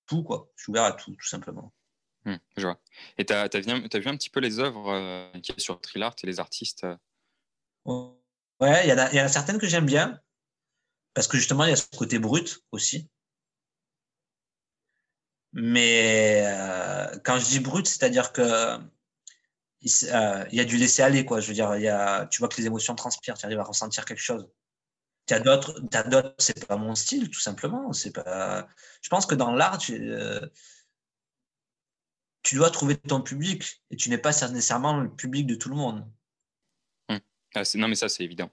tout, 0.07 0.23
quoi. 0.23 0.51
Je 0.57 0.63
suis 0.65 0.71
ouvert 0.71 0.85
à 0.85 0.93
tout, 0.93 1.15
tout 1.15 1.27
simplement. 1.27 1.73
Hum, 2.27 2.39
je 2.57 2.67
vois. 2.67 2.81
Et 3.19 3.25
tu 3.25 3.33
as, 3.33 3.49
vu 3.49 4.09
un 4.09 4.17
petit 4.17 4.31
peu 4.31 4.41
les 4.41 4.59
œuvres 4.59 4.91
euh, 4.93 5.31
qui 5.41 5.53
y 5.53 5.61
sur 5.61 5.81
Trilart 5.81 6.17
et 6.23 6.27
les 6.27 6.41
artistes 6.41 6.85
euh? 6.85 6.97
Ouais, 8.61 8.87
il 8.87 8.89
y, 8.89 9.17
y, 9.17 9.21
en 9.21 9.25
a 9.25 9.29
certaines 9.29 9.59
que 9.59 9.67
j'aime 9.67 9.87
bien 9.87 10.21
parce 11.15 11.27
que 11.29 11.37
justement, 11.37 11.65
il 11.65 11.71
y 11.71 11.73
a 11.73 11.77
ce 11.77 11.87
côté 11.97 12.19
brut 12.19 12.63
aussi. 12.73 13.09
Mais 15.53 16.43
euh, 16.47 17.19
quand 17.25 17.39
je 17.39 17.47
dis 17.47 17.61
brut, 17.61 17.87
c'est-à-dire 17.87 18.33
que 18.33 18.79
il, 19.83 19.91
euh, 20.13 20.45
y 20.53 20.61
a 20.61 20.65
du 20.65 20.77
laisser 20.77 21.03
aller, 21.03 21.25
quoi. 21.25 21.41
Je 21.41 21.49
veux 21.49 21.55
dire, 21.55 21.75
il 21.77 21.83
y 21.83 21.89
a, 21.89 22.27
tu 22.27 22.41
vois 22.41 22.49
que 22.49 22.57
les 22.57 22.67
émotions 22.67 22.95
transpirent, 22.95 23.39
tu 23.39 23.47
arrives 23.47 23.61
à 23.61 23.65
ressentir 23.65 24.05
quelque 24.05 24.21
chose. 24.21 24.49
Tu 25.27 25.35
as 25.35 25.41
d'autres, 25.41 25.81
d'autres, 25.81 26.35
c'est 26.39 26.67
pas 26.67 26.77
mon 26.77 26.95
style, 26.95 27.31
tout 27.31 27.41
simplement. 27.41 27.93
C'est 27.93 28.13
pas. 28.13 28.69
Je 29.03 29.09
pense 29.09 29.27
que 29.27 29.35
dans 29.35 29.53
l'art, 29.53 29.79
tu, 29.79 29.95
euh, 30.13 30.41
tu 32.43 32.57
dois 32.57 32.71
trouver 32.71 32.97
ton 32.97 33.21
public 33.21 33.83
et 33.91 33.97
tu 33.97 34.11
n'es 34.11 34.19
pas 34.19 34.31
nécessairement 34.31 34.99
le 34.99 35.15
public 35.15 35.47
de 35.47 35.55
tout 35.55 35.69
le 35.69 35.77
monde. 35.77 36.11
Hum. 37.09 37.21
Ah, 37.55 37.63
non, 37.77 37.89
mais 37.89 37.95
ça, 37.95 38.09
c'est 38.09 38.25
évident. 38.25 38.51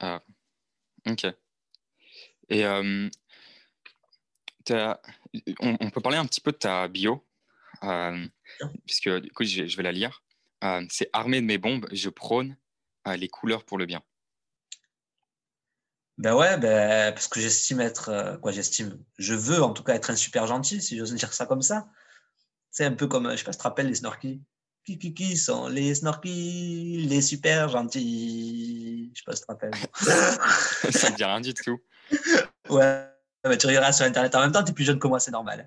Ah, 0.00 0.22
ok. 1.06 1.26
Et 2.50 2.66
on, 5.60 5.90
peut 5.90 6.00
parler 6.00 6.18
un 6.18 6.26
petit 6.26 6.40
peu 6.40 6.52
de 6.52 6.56
ta 6.56 6.88
bio, 6.88 7.24
euh, 7.82 8.26
puisque 8.86 9.08
du 9.20 9.30
coup, 9.30 9.44
je, 9.44 9.76
vais 9.76 9.82
la 9.82 9.92
lire. 9.92 10.22
Euh, 10.64 10.84
c'est 10.90 11.10
armé 11.12 11.40
de 11.40 11.46
mes 11.46 11.58
bombes, 11.58 11.86
je 11.92 12.08
prône 12.08 12.56
euh, 13.06 13.16
les 13.16 13.28
couleurs 13.28 13.64
pour 13.64 13.78
le 13.78 13.86
bien. 13.86 14.02
Ben 16.16 16.34
ouais, 16.34 16.56
ben, 16.58 17.12
parce 17.12 17.26
que 17.26 17.40
j'estime 17.40 17.80
être, 17.80 18.38
quoi, 18.40 18.52
j'estime, 18.52 18.98
je 19.18 19.34
veux 19.34 19.62
en 19.62 19.72
tout 19.72 19.82
cas 19.82 19.94
être 19.94 20.10
un 20.10 20.16
super 20.16 20.46
gentil, 20.46 20.80
si 20.80 20.96
j'ose 20.96 21.12
dire 21.14 21.32
ça 21.32 21.46
comme 21.46 21.62
ça. 21.62 21.88
C'est 22.70 22.84
un 22.84 22.92
peu 22.92 23.06
comme, 23.06 23.30
je 23.30 23.36
sais 23.36 23.44
pas 23.44 23.52
si 23.52 23.58
tu 23.58 23.62
te 23.62 23.68
rappelles 23.68 23.88
les 23.88 23.96
snorkies. 23.96 24.42
Qui, 24.84 24.98
qui, 24.98 25.14
qui 25.14 25.36
sont 25.36 25.68
les 25.68 25.94
snorkies, 25.94 27.06
les 27.08 27.22
super 27.22 27.68
gentils? 27.70 29.10
Je 29.14 29.18
sais 29.18 29.24
pas 29.24 29.32
si 29.34 29.40
tu 29.40 29.46
te 29.46 29.52
rappelles. 29.52 29.74
ça 30.92 31.10
me 31.10 31.16
dit 31.16 31.24
rien 31.24 31.40
du 31.40 31.54
tout. 31.54 31.80
Ouais, 32.70 33.58
tu 33.58 33.66
regarderas 33.66 33.92
sur 33.92 34.06
Internet 34.06 34.34
en 34.34 34.40
même 34.40 34.52
temps, 34.52 34.64
tu 34.64 34.70
es 34.70 34.74
plus 34.74 34.84
jeune 34.84 34.98
que 34.98 35.06
moi, 35.06 35.20
c'est 35.20 35.30
normal. 35.30 35.66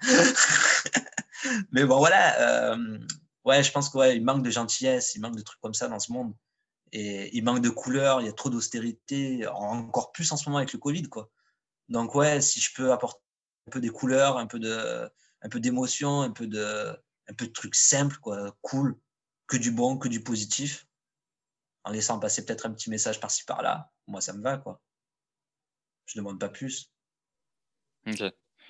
Mais 1.72 1.86
bon, 1.86 2.00
voilà. 2.00 2.72
Euh, 2.72 2.98
ouais, 3.48 3.63
je 3.63 3.72
pense 3.72 3.89
qu'il 3.89 4.00
ouais, 4.00 4.20
manque 4.20 4.44
de 4.44 4.51
gentillesse, 4.51 5.16
il 5.16 5.22
manque 5.22 5.36
de 5.36 5.42
trucs 5.42 5.60
comme 5.62 5.74
ça 5.74 5.88
dans 5.88 6.00
ce 6.00 6.12
monde. 6.12 6.36
Et 6.92 7.36
il 7.36 7.44
manque 7.44 7.62
de 7.62 7.70
couleurs, 7.70 8.22
il 8.22 8.27
y 8.27 8.30
a 8.30 8.34
trop 8.34 8.50
d'austérité, 8.50 9.48
encore 9.48 10.12
plus 10.12 10.32
en 10.32 10.38
ce 10.38 10.48
moment 10.48 10.58
avec 10.58 10.74
le 10.74 10.80
Covid. 10.80 11.04
Quoi. 11.04 11.30
Donc, 11.89 12.16
ouais, 12.16 12.42
si 12.42 12.60
je 12.60 12.74
peux 12.74 12.92
apporter 12.92 13.20
un 13.68 13.72
peu 13.72 13.82
des 13.82 13.89
couleurs, 13.89 14.38
un 14.38 14.48
peu 14.48 14.60
de, 14.60 15.10
un 15.42 15.50
peu 15.50 15.60
d'émotion, 15.60 16.22
un 16.22 16.32
peu 16.32 16.48
de, 16.48 16.96
un 17.30 17.34
peu 17.34 17.48
de 17.48 17.51
trucs 17.51 17.75
simples, 17.75 18.18
quoi, 18.22 18.56
cool, 18.62 18.98
que 19.48 19.58
du 19.58 19.72
bon, 19.72 19.98
que 19.98 20.08
du 20.08 20.24
positif, 20.24 20.86
en 21.84 21.92
laissant 21.92 22.20
passer 22.20 22.46
peut-être 22.46 22.66
un 22.66 22.74
petit 22.74 22.89
message 22.89 23.20
par-ci 23.20 23.46
par-là, 23.46 23.92
moi 24.08 24.22
ça 24.22 24.34
me 24.34 24.42
va, 24.42 24.58
quoi. 24.58 24.82
Je 26.06 26.20
demande 26.20 26.39
pas 26.39 26.50
plus. 26.50 26.92
Ok. 28.08 28.22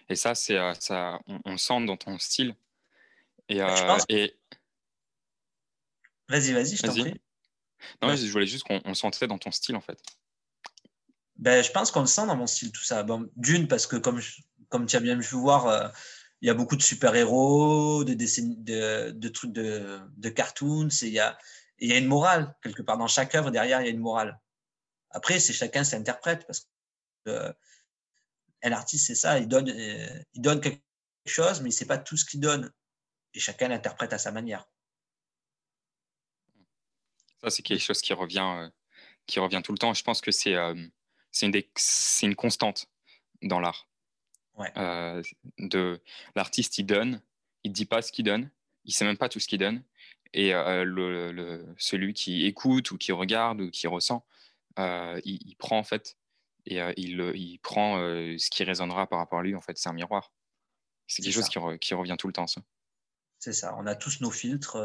Et 0.10 0.16
ça, 0.16 0.34
c'est 0.34 0.58
euh, 0.58 0.74
ça, 0.76 1.20
on, 1.28 1.58
sent 1.58 1.86
dans 1.86 1.98
ton 1.98 2.18
style. 2.18 2.56
Et, 3.50 3.62
euh, 3.62 3.98
et... 4.10 4.38
Vas-y, 6.30 6.54
vas-y, 6.54 6.76
je 6.76 6.84
t'en 6.84 6.94
prie. 6.94 7.22
Non, 8.02 8.16
je 8.16 8.32
voulais 8.32 8.48
juste 8.48 8.66
qu'on 8.66 8.94
sentait 8.94 9.28
dans 9.28 9.38
ton 9.38 9.52
style, 9.52 9.76
en 9.76 9.82
fait. 9.82 10.00
Ben, 11.38 11.64
je 11.64 11.72
pense 11.72 11.92
qu'on 11.92 12.02
le 12.02 12.08
sent 12.08 12.26
dans 12.26 12.36
mon 12.36 12.48
style, 12.48 12.72
tout 12.72 12.84
ça. 12.84 13.04
Bon, 13.04 13.30
D'une, 13.36 13.68
parce 13.68 13.86
que 13.86 13.96
comme, 13.96 14.20
comme 14.70 14.86
tu 14.88 14.96
as 14.96 15.00
bien 15.00 15.18
pu 15.20 15.36
voir, 15.36 15.68
euh, 15.68 15.88
il 16.42 16.48
y 16.48 16.50
a 16.50 16.54
beaucoup 16.54 16.76
de 16.76 16.82
super-héros, 16.82 18.04
de, 18.04 18.14
de, 18.14 19.12
de, 19.12 19.30
trucs 19.30 19.54
de, 19.54 20.00
de 20.18 20.30
cartoons, 20.30 20.90
il 21.02 21.10
y 21.10 21.20
a, 21.20 21.38
il 21.80 21.90
y 21.90 21.94
a 21.94 21.98
une 21.98 22.08
morale, 22.08 22.56
quelque 22.64 22.82
part. 22.82 22.98
Dans 22.98 23.08
chaque 23.08 23.36
œuvre, 23.36 23.52
derrière, 23.52 23.82
il 23.82 23.86
y 23.86 23.88
a 23.88 23.92
une 23.92 24.00
morale. 24.00 24.40
Après, 25.12 25.40
c'est 25.40 25.54
chacun 25.54 25.84
s'interprète, 25.84 26.46
parce 26.48 26.62
que 27.26 27.32
euh, 27.32 27.54
un 28.64 28.72
artiste, 28.72 29.08
c'est 29.08 29.16
ça, 29.16 29.38
il 29.38 29.48
donne, 29.48 29.70
euh, 29.70 30.24
il 30.34 30.42
donne 30.42 30.60
quelque 30.60 30.82
chose, 31.26 31.62
mais 31.62 31.70
il 31.70 31.74
ne 31.74 31.78
sait 31.78 31.86
pas 31.86 31.98
tout 31.98 32.18
ce 32.18 32.26
qu'il 32.26 32.40
donne. 32.40 32.72
Et 33.34 33.40
chacun 33.40 33.68
l'interprète 33.68 34.14
à 34.14 34.18
sa 34.18 34.32
manière. 34.32 34.68
Ça, 37.42 37.50
c'est 37.50 37.64
quelque 37.64 37.82
chose 37.82 38.02
qui 38.02 38.14
revient, 38.14 38.70
qui 39.26 39.40
revient 39.40 39.62
tout 39.64 39.72
le 39.72 39.78
temps. 39.78 39.94
Je 39.94 40.04
pense 40.04 40.22
que 40.22 40.32
c'est 40.32 40.56
c'est 41.32 41.46
une, 41.46 41.62
une, 42.24 42.36
constante 42.36 42.88
dans 43.42 43.60
l'art. 43.60 43.88
Euh, 44.76 45.22
de 45.60 46.02
l'artiste, 46.36 46.78
il 46.78 46.86
donne, 46.86 47.22
il 47.64 47.72
dit 47.72 47.86
pas 47.86 48.02
ce 48.02 48.12
qu'il 48.12 48.26
donne, 48.26 48.50
il 48.86 48.94
sait 48.94 49.06
même 49.06 49.18
pas 49.18 49.30
tout 49.30 49.40
ce 49.40 49.48
qu'il 49.48 49.60
donne, 49.60 49.84
et 50.34 50.54
euh, 50.54 50.84
le, 50.84 51.66
celui 51.78 52.14
qui 52.14 52.46
écoute 52.46 52.92
ou 52.92 52.98
qui 52.98 53.12
regarde 53.12 53.62
ou 53.62 53.70
qui 53.70 53.88
ressent, 53.88 54.26
euh, 54.80 55.20
il, 55.26 55.56
prend 55.58 55.78
en 55.78 55.84
fait 55.84 56.18
et 56.66 56.80
il, 56.98 57.20
il, 57.36 57.60
prend 57.60 57.98
ce 57.98 58.50
qui 58.50 58.64
résonnera 58.64 59.08
par 59.08 59.20
rapport 59.20 59.40
à 59.40 59.44
lui. 59.44 59.56
En 59.56 59.62
fait, 59.62 59.78
c'est 59.78 59.90
un 59.90 59.94
miroir. 59.94 60.32
C'est 61.08 61.22
quelque 61.22 61.34
chose 61.34 61.50
qui, 61.50 61.60
qui, 61.80 61.94
revient 61.94 62.16
tout 62.18 62.28
le 62.28 62.34
temps. 62.34 62.48
Ça. 62.48 62.62
C'est 63.40 63.54
ça. 63.54 63.76
On 63.78 63.86
a 63.86 63.96
tous 63.96 64.22
nos 64.22 64.32
filtres, 64.32 64.78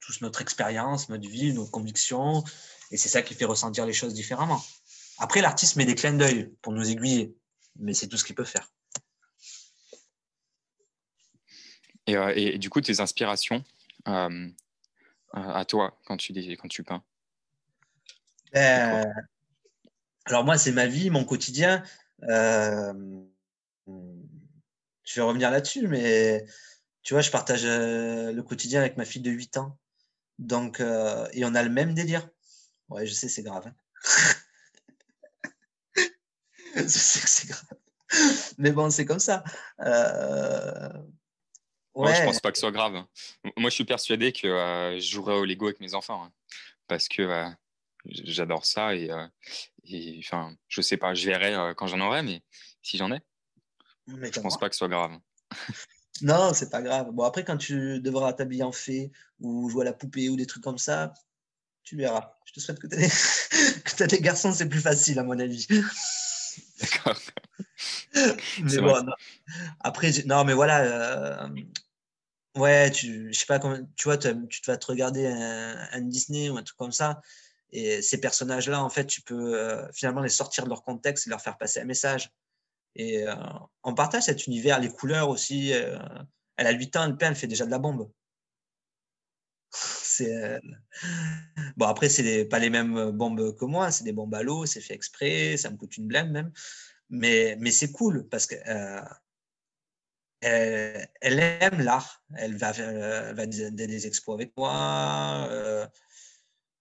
tous 0.00 0.20
notre 0.22 0.40
expérience, 0.40 1.08
notre 1.08 1.28
vie, 1.28 1.52
nos 1.52 1.66
convictions, 1.66 2.42
et 2.90 2.96
c'est 2.96 3.08
ça 3.08 3.22
qui 3.22 3.34
fait 3.34 3.44
ressentir 3.44 3.84
les 3.84 3.92
choses 3.92 4.14
différemment. 4.14 4.62
Après, 5.18 5.40
l'artiste 5.40 5.76
met 5.76 5.84
des 5.84 5.94
clins 5.94 6.14
d'œil 6.14 6.54
pour 6.62 6.72
nous 6.72 6.90
aiguiller, 6.90 7.36
mais 7.78 7.94
c'est 7.94 8.08
tout 8.08 8.16
ce 8.16 8.24
qu'il 8.24 8.34
peut 8.34 8.44
faire. 8.44 8.70
Et, 12.06 12.16
euh, 12.16 12.58
du 12.58 12.70
coup, 12.70 12.80
tes 12.80 13.00
inspirations 13.00 13.64
euh, 14.08 14.48
à 15.32 15.64
toi 15.64 15.98
quand 16.06 16.16
tu, 16.16 16.32
quand 16.56 16.68
tu 16.68 16.82
peins? 16.84 17.02
Alors 20.24 20.44
moi, 20.44 20.56
c'est 20.58 20.72
ma 20.72 20.86
vie, 20.86 21.10
mon 21.10 21.24
quotidien. 21.24 21.82
Euh, 22.24 22.92
je 23.86 25.14
vais 25.14 25.22
revenir 25.22 25.50
là-dessus, 25.50 25.88
mais 25.88 26.44
tu 27.06 27.14
vois, 27.14 27.20
je 27.20 27.30
partage 27.30 27.64
le 27.64 28.40
quotidien 28.42 28.80
avec 28.80 28.96
ma 28.96 29.04
fille 29.04 29.22
de 29.22 29.30
8 29.30 29.58
ans. 29.58 29.78
Donc, 30.40 30.80
et 30.80 31.44
on 31.44 31.54
a 31.54 31.62
le 31.62 31.70
même 31.70 31.94
délire. 31.94 32.28
Ouais, 32.88 33.06
je 33.06 33.14
sais, 33.14 33.28
c'est 33.28 33.44
grave. 33.44 33.68
Hein. 33.68 33.74
je 36.74 36.88
sais 36.88 37.20
que 37.20 37.28
c'est 37.28 37.48
grave. 37.48 37.78
Mais 38.58 38.72
bon, 38.72 38.90
c'est 38.90 39.04
comme 39.04 39.20
ça. 39.20 39.44
Euh... 39.80 40.88
Ouais. 41.94 42.14
je 42.14 42.24
pense 42.24 42.40
pas 42.40 42.52
que 42.52 42.58
ce 42.58 42.60
soit 42.60 42.72
grave. 42.72 43.04
Moi, 43.56 43.70
je 43.70 43.74
suis 43.74 43.84
persuadé 43.84 44.32
que 44.32 44.46
euh, 44.46 45.00
je 45.00 45.10
jouerai 45.10 45.34
au 45.34 45.44
Lego 45.44 45.66
avec 45.66 45.80
mes 45.80 45.94
enfants. 45.94 46.24
Hein, 46.24 46.32
parce 46.88 47.08
que 47.08 47.22
euh, 47.22 47.48
j'adore 48.04 48.66
ça. 48.66 48.94
Et, 48.94 49.10
euh, 49.10 49.26
et, 49.84 50.20
enfin, 50.22 50.54
je 50.68 50.82
sais 50.82 50.98
pas, 50.98 51.14
je 51.14 51.26
verrai 51.26 51.74
quand 51.74 51.86
j'en 51.86 52.00
aurai, 52.00 52.22
mais 52.22 52.42
si 52.82 52.98
j'en 52.98 53.12
ai, 53.12 53.20
mais 54.06 54.30
je 54.30 54.40
pense 54.40 54.58
pas 54.58 54.68
que 54.68 54.74
ce 54.74 54.78
soit 54.80 54.88
grave. 54.88 55.18
Non, 56.22 56.54
c'est 56.54 56.70
pas 56.70 56.82
grave. 56.82 57.10
Bon, 57.12 57.24
après, 57.24 57.44
quand 57.44 57.56
tu 57.56 58.00
devras 58.00 58.32
t'habiller 58.32 58.62
en 58.62 58.72
fée 58.72 59.12
ou 59.40 59.68
jouer 59.68 59.82
à 59.82 59.84
la 59.86 59.92
poupée 59.92 60.28
ou 60.28 60.36
des 60.36 60.46
trucs 60.46 60.62
comme 60.62 60.78
ça, 60.78 61.12
tu 61.82 61.96
verras. 61.96 62.36
Je 62.44 62.52
te 62.52 62.60
souhaite 62.60 62.78
que 62.78 62.86
tu 62.86 62.96
aies 62.96 64.06
des 64.06 64.20
garçons, 64.20 64.52
c'est 64.52 64.68
plus 64.68 64.80
facile, 64.80 65.18
à 65.18 65.22
mon 65.22 65.38
avis. 65.38 65.66
D'accord. 66.80 67.18
mais 68.62 68.78
bon, 68.78 69.06
après, 69.80 70.10
non, 70.26 70.44
mais 70.44 70.54
voilà. 70.54 71.44
Euh, 71.44 71.48
ouais, 72.56 72.90
tu, 72.90 73.32
je 73.32 73.38
sais 73.38 73.46
pas 73.46 73.58
comment, 73.58 73.78
tu 73.96 74.08
vois, 74.08 74.18
tu 74.18 74.28
vas 74.66 74.76
te 74.76 74.86
regarder 74.86 75.26
un, 75.26 76.00
Disney 76.02 76.50
ou 76.50 76.56
un 76.56 76.62
truc 76.62 76.76
comme 76.78 76.92
ça. 76.92 77.20
Et 77.70 78.00
ces 78.02 78.20
personnages-là, 78.20 78.82
en 78.82 78.88
fait, 78.90 79.06
tu 79.06 79.20
peux 79.20 79.58
euh, 79.58 79.90
finalement 79.92 80.22
les 80.22 80.28
sortir 80.28 80.64
de 80.64 80.68
leur 80.68 80.82
contexte 80.82 81.26
et 81.26 81.30
leur 81.30 81.40
faire 81.40 81.58
passer 81.58 81.80
un 81.80 81.84
message. 81.84 82.30
Et 82.96 83.26
euh, 83.26 83.34
on 83.82 83.94
partage 83.94 84.24
cet 84.24 84.46
univers, 84.46 84.80
les 84.80 84.88
couleurs 84.90 85.28
aussi. 85.28 85.70
elle 85.70 86.66
a 86.66 86.72
8 86.72 86.96
ans, 86.96 87.04
elle 87.04 87.16
peint, 87.16 87.28
elle 87.28 87.36
fait 87.36 87.46
déjà 87.46 87.66
de 87.66 87.70
la 87.70 87.78
bombe. 87.78 88.10
C'est 89.70 90.60
bon 91.76 91.86
après 91.86 92.08
c'est 92.08 92.46
pas 92.46 92.58
les 92.58 92.70
mêmes 92.70 93.10
bombes 93.10 93.54
que 93.56 93.66
moi, 93.66 93.90
c'est 93.90 94.04
des 94.04 94.12
bombes 94.12 94.34
à 94.34 94.42
l'eau, 94.42 94.64
c'est 94.64 94.80
fait 94.80 94.94
exprès, 94.94 95.58
ça 95.58 95.68
me 95.70 95.76
coûte 95.76 95.96
une 95.98 96.06
blinde 96.06 96.30
même, 96.30 96.52
mais 97.10 97.56
mais 97.60 97.70
c'est 97.70 97.92
cool 97.92 98.26
parce 98.28 98.46
que 98.46 98.54
euh, 100.44 101.04
elle, 101.20 101.38
aime 101.60 101.80
l'art, 101.80 102.22
elle 102.36 102.56
va 102.56 102.72
va 103.32 103.46
des, 103.46 104.06
expos 104.06 104.34
avec 104.34 104.56
moi, 104.56 105.48
euh, 105.50 105.86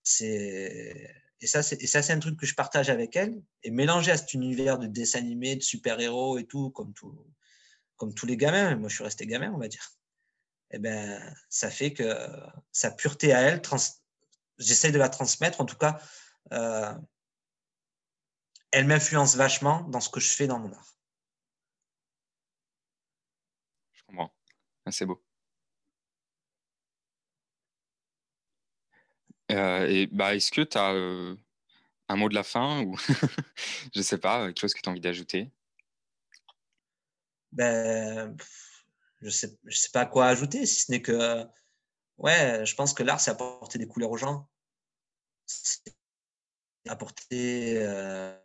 c'est 0.03 1.09
et 1.41 1.47
ça 1.47 1.63
c'est 1.63 1.81
et 1.81 1.87
ça 1.87 2.01
c'est 2.01 2.13
un 2.13 2.19
truc 2.19 2.37
que 2.39 2.45
je 2.45 2.55
partage 2.55 2.89
avec 2.89 3.15
elle 3.15 3.41
et 3.63 3.71
mélanger 3.71 4.11
à 4.11 4.17
cet 4.17 4.33
univers 4.33 4.79
de 4.79 4.87
dessins 4.87 5.19
animés, 5.19 5.55
de 5.55 5.63
super 5.63 5.99
héros 5.99 6.37
et 6.37 6.45
tout 6.45 6.69
comme 6.71 6.93
tout 6.93 7.15
comme 7.97 8.13
tous 8.13 8.25
les 8.25 8.37
gamins, 8.37 8.75
moi 8.75 8.89
je 8.89 8.95
suis 8.95 9.03
resté 9.03 9.25
gamin 9.25 9.51
on 9.53 9.57
va 9.57 9.67
dire 9.67 9.95
eh 10.71 10.79
ben, 10.79 11.35
ça 11.49 11.69
fait 11.69 11.93
que 11.93 12.27
sa 12.71 12.91
pureté 12.91 13.33
à 13.33 13.41
elle, 13.41 13.61
j'essaie 14.57 14.91
de 14.91 14.97
la 14.97 15.09
transmettre. 15.09 15.61
En 15.61 15.65
tout 15.65 15.77
cas, 15.77 15.99
euh, 16.51 16.93
elle 18.71 18.85
m'influence 18.85 19.35
vachement 19.35 19.81
dans 19.83 20.01
ce 20.01 20.09
que 20.09 20.19
je 20.19 20.29
fais 20.29 20.47
dans 20.47 20.59
mon 20.59 20.73
art. 20.73 20.97
Je 23.93 24.03
comprends. 24.03 24.33
Ah, 24.85 24.91
c'est 24.91 25.05
beau. 25.05 25.24
Euh, 29.51 29.87
et 29.87 30.07
bah, 30.07 30.35
est-ce 30.35 30.51
que 30.51 30.61
tu 30.61 30.77
as 30.77 30.93
euh, 30.93 31.35
un 32.09 32.15
mot 32.15 32.29
de 32.29 32.35
la 32.35 32.43
fin 32.43 32.83
ou 32.83 32.97
je 33.95 34.01
sais 34.01 34.17
pas, 34.17 34.47
quelque 34.47 34.59
chose 34.59 34.73
que 34.73 34.81
tu 34.81 34.89
as 34.89 34.91
envie 34.91 35.01
d'ajouter? 35.01 35.51
Ben, 37.51 38.35
je 39.21 39.29
sais, 39.29 39.57
je 39.65 39.77
sais 39.77 39.91
pas 39.91 40.05
quoi 40.05 40.27
ajouter, 40.27 40.65
si 40.65 40.81
ce 40.81 40.91
n'est 40.91 41.01
que, 41.01 41.45
ouais, 42.17 42.65
je 42.65 42.75
pense 42.75 42.93
que 42.93 43.03
l'art, 43.03 43.19
c'est 43.19 43.31
apporter 43.31 43.77
des 43.77 43.87
couleurs 43.87 44.11
aux 44.11 44.17
gens. 44.17 44.49
C'est 45.45 45.95
apporter. 46.87 47.77
Euh, 47.77 48.37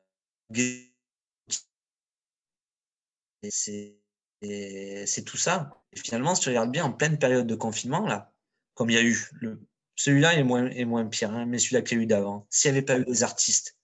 c'est 3.50 5.24
tout 5.24 5.36
ça. 5.36 5.82
Et 5.92 5.98
finalement, 5.98 6.34
si 6.34 6.42
tu 6.42 6.48
regardes 6.48 6.70
bien, 6.70 6.84
en 6.84 6.92
pleine 6.92 7.18
période 7.18 7.46
de 7.46 7.54
confinement, 7.54 8.06
là, 8.06 8.32
comme 8.74 8.90
il 8.90 8.94
y 8.94 8.98
a 8.98 9.02
eu, 9.02 9.28
le, 9.32 9.60
celui-là 10.00 10.32
est 10.32 10.42
moins, 10.42 10.70
est 10.70 10.86
moins 10.86 11.04
pire, 11.04 11.30
hein, 11.30 11.44
mais 11.44 11.58
celui-là 11.58 11.82
qu'il 11.82 11.98
y 11.98 12.00
a 12.00 12.04
eu 12.04 12.06
d'avant, 12.06 12.46
s'il 12.48 12.72
n'y 12.72 12.78
avait 12.78 12.86
pas 12.86 12.96
eu 12.96 13.04
les 13.04 13.22
artistes, 13.22 13.76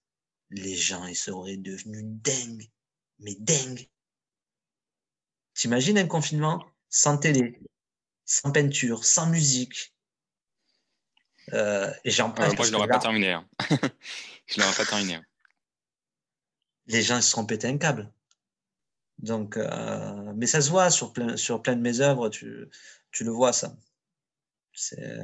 les 0.48 0.74
gens, 0.74 1.04
ils 1.04 1.14
seraient 1.14 1.58
devenus 1.58 2.04
dingues, 2.06 2.70
mais 3.18 3.34
dingues. 3.38 3.86
T'imagines 5.52 5.98
un 5.98 6.06
confinement 6.06 6.64
sans 6.88 7.18
télé, 7.18 7.60
sans 8.24 8.50
peinture, 8.50 9.04
sans 9.04 9.26
musique. 9.26 9.94
Euh, 11.52 11.92
et 12.02 12.10
j'en 12.10 12.34
euh, 12.38 12.50
moi, 12.54 12.64
je 12.64 12.72
l'aurais 12.72 12.88
pas 12.88 12.98
terminé. 12.98 13.32
Hein. 13.32 13.46
je 14.46 14.58
l'aurais 14.58 14.74
pas 14.74 14.86
terminé. 14.86 15.20
Les 16.86 17.02
gens 17.02 17.20
se 17.20 17.28
seront 17.28 17.44
pétés 17.44 17.68
un 17.68 17.76
câble. 17.76 18.10
Donc, 19.18 19.58
euh, 19.58 20.32
mais 20.34 20.46
ça 20.46 20.62
se 20.62 20.70
voit 20.70 20.90
sur 20.90 21.12
plein, 21.12 21.36
sur 21.36 21.60
plein 21.60 21.76
de 21.76 21.82
mes 21.82 22.00
œuvres, 22.00 22.30
tu, 22.30 22.70
tu 23.12 23.22
le 23.22 23.32
vois 23.32 23.52
ça. 23.52 23.76
C'est, 24.72 25.20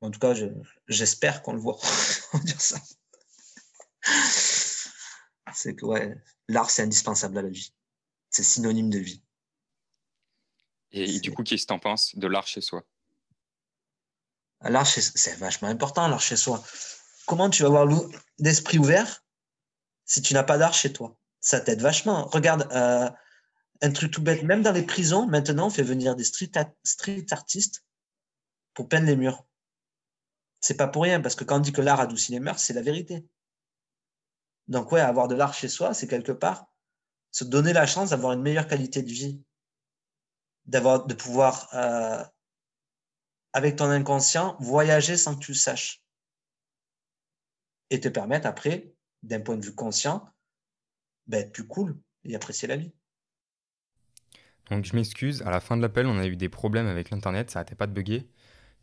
en 0.00 0.10
tout 0.10 0.20
cas, 0.20 0.34
j'espère 0.88 1.42
qu'on 1.42 1.52
le 1.52 1.60
voit. 1.60 1.78
dire 2.44 2.60
ça. 2.60 2.78
C'est 5.54 5.74
que 5.74 5.86
ouais, 5.86 6.14
l'art 6.48 6.70
c'est 6.70 6.82
indispensable 6.82 7.38
à 7.38 7.42
la 7.42 7.48
vie. 7.48 7.72
C'est 8.30 8.42
synonyme 8.42 8.90
de 8.90 8.98
vie. 8.98 9.22
Et, 10.92 11.20
du 11.20 11.32
coup, 11.32 11.42
qu'est-ce 11.42 11.64
que 11.64 11.68
tu 11.68 11.74
en 11.74 11.78
penses 11.78 12.14
de 12.16 12.26
l'art 12.26 12.46
chez 12.46 12.60
soi? 12.60 12.82
L'art, 14.62 14.86
c'est 14.86 15.36
vachement 15.36 15.68
important, 15.68 16.08
l'art 16.08 16.20
chez 16.20 16.36
soi. 16.36 16.64
Comment 17.26 17.50
tu 17.50 17.62
vas 17.62 17.68
avoir 17.68 17.86
l'esprit 18.38 18.78
ouvert 18.78 19.24
si 20.04 20.22
tu 20.22 20.34
n'as 20.34 20.44
pas 20.44 20.58
d'art 20.58 20.74
chez 20.74 20.92
toi? 20.92 21.16
Ça 21.40 21.60
t'aide 21.60 21.80
vachement. 21.80 22.26
Regarde, 22.26 22.68
euh, 22.72 23.10
un 23.82 23.92
truc 23.92 24.12
tout 24.12 24.22
bête, 24.22 24.42
même 24.42 24.62
dans 24.62 24.72
les 24.72 24.82
prisons, 24.82 25.26
maintenant, 25.26 25.66
on 25.66 25.70
fait 25.70 25.82
venir 25.82 26.16
des 26.16 26.24
street, 26.24 26.52
street 26.84 27.26
artistes 27.30 27.84
pour 28.74 28.88
peindre 28.88 29.06
les 29.06 29.16
murs. 29.16 29.45
C'est 30.66 30.76
pas 30.76 30.88
pour 30.88 31.04
rien, 31.04 31.20
parce 31.20 31.36
que 31.36 31.44
quand 31.44 31.58
on 31.58 31.60
dit 31.60 31.70
que 31.70 31.80
l'art 31.80 32.00
adoucit 32.00 32.32
les 32.32 32.40
mœurs, 32.40 32.58
c'est 32.58 32.72
la 32.72 32.82
vérité. 32.82 33.24
Donc, 34.66 34.90
ouais, 34.90 35.00
avoir 35.00 35.28
de 35.28 35.36
l'art 35.36 35.54
chez 35.54 35.68
soi, 35.68 35.94
c'est 35.94 36.08
quelque 36.08 36.32
part 36.32 36.66
se 37.30 37.44
donner 37.44 37.72
la 37.72 37.86
chance 37.86 38.10
d'avoir 38.10 38.32
une 38.32 38.42
meilleure 38.42 38.66
qualité 38.66 39.00
de 39.02 39.08
vie 39.08 39.40
d'avoir 40.64 41.06
de 41.06 41.14
pouvoir 41.14 41.68
euh, 41.74 42.24
avec 43.52 43.76
ton 43.76 43.88
inconscient, 43.90 44.56
voyager 44.58 45.16
sans 45.16 45.36
que 45.36 45.44
tu 45.44 45.52
le 45.52 45.56
saches. 45.56 46.02
Et 47.90 48.00
te 48.00 48.08
permettre 48.08 48.48
après, 48.48 48.92
d'un 49.22 49.38
point 49.38 49.56
de 49.56 49.64
vue 49.64 49.76
conscient, 49.76 50.28
ben, 51.28 51.48
tu 51.52 51.64
coules 51.68 51.96
et 52.24 52.34
apprécier 52.34 52.66
la 52.66 52.76
vie. 52.76 52.92
Donc 54.68 54.84
je 54.84 54.96
m'excuse, 54.96 55.42
à 55.42 55.50
la 55.50 55.60
fin 55.60 55.76
de 55.76 55.82
l'appel, 55.82 56.08
on 56.08 56.18
a 56.18 56.26
eu 56.26 56.34
des 56.34 56.48
problèmes 56.48 56.88
avec 56.88 57.10
l'Internet, 57.10 57.52
ça 57.52 57.60
n'arrêtait 57.60 57.76
pas 57.76 57.86
de 57.86 57.92
bugger. 57.92 58.28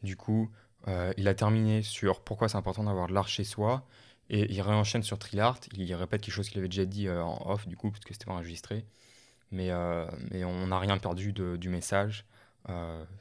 Du 0.01 0.15
coup, 0.15 0.49
euh, 0.87 1.13
il 1.17 1.27
a 1.27 1.33
terminé 1.33 1.81
sur 1.81 2.21
pourquoi 2.21 2.49
c'est 2.49 2.57
important 2.57 2.83
d'avoir 2.83 3.07
de 3.07 3.13
l'art 3.13 3.27
chez 3.27 3.43
soi, 3.43 3.85
et 4.29 4.51
il 4.51 4.61
réenchaîne 4.61 5.03
sur 5.03 5.19
Trilart, 5.19 5.59
il 5.73 5.93
répète 5.95 6.21
quelque 6.21 6.33
chose 6.33 6.49
qu'il 6.49 6.59
avait 6.59 6.67
déjà 6.67 6.85
dit 6.85 7.07
euh, 7.07 7.23
en 7.23 7.51
off, 7.51 7.67
du 7.67 7.77
coup, 7.77 7.91
parce 7.91 8.03
que 8.03 8.13
c'était 8.13 8.25
pas 8.25 8.33
enregistré. 8.33 8.85
Mais, 9.51 9.69
euh, 9.69 10.05
mais 10.31 10.43
on 10.43 10.67
n'a 10.67 10.79
rien 10.79 10.97
perdu 10.97 11.31
du 11.31 11.69
message. 11.69 12.25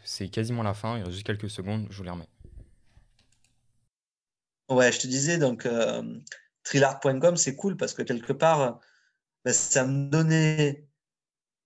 c'est 0.04 0.28
quasiment 0.28 0.62
la 0.62 0.75
fin, 0.75 0.97
il 0.97 1.02
reste 1.02 1.12
juste 1.12 1.26
quelques 1.26 1.50
secondes, 1.50 1.87
je 1.90 1.97
vous 1.99 2.04
les 2.04 2.11
remets. 2.11 2.28
Ouais, 4.71 4.90
je 4.90 5.00
te 5.00 5.07
disais, 5.07 5.37
donc 5.38 5.69
trilart.com, 6.62 7.37
c'est 7.37 7.54
cool 7.54 7.76
parce 7.76 7.92
que 7.92 8.02
quelque 8.02 8.33
part, 8.33 8.81
ben, 9.45 9.52
ça 9.52 9.87
me 9.87 10.09
donnait 10.09 10.87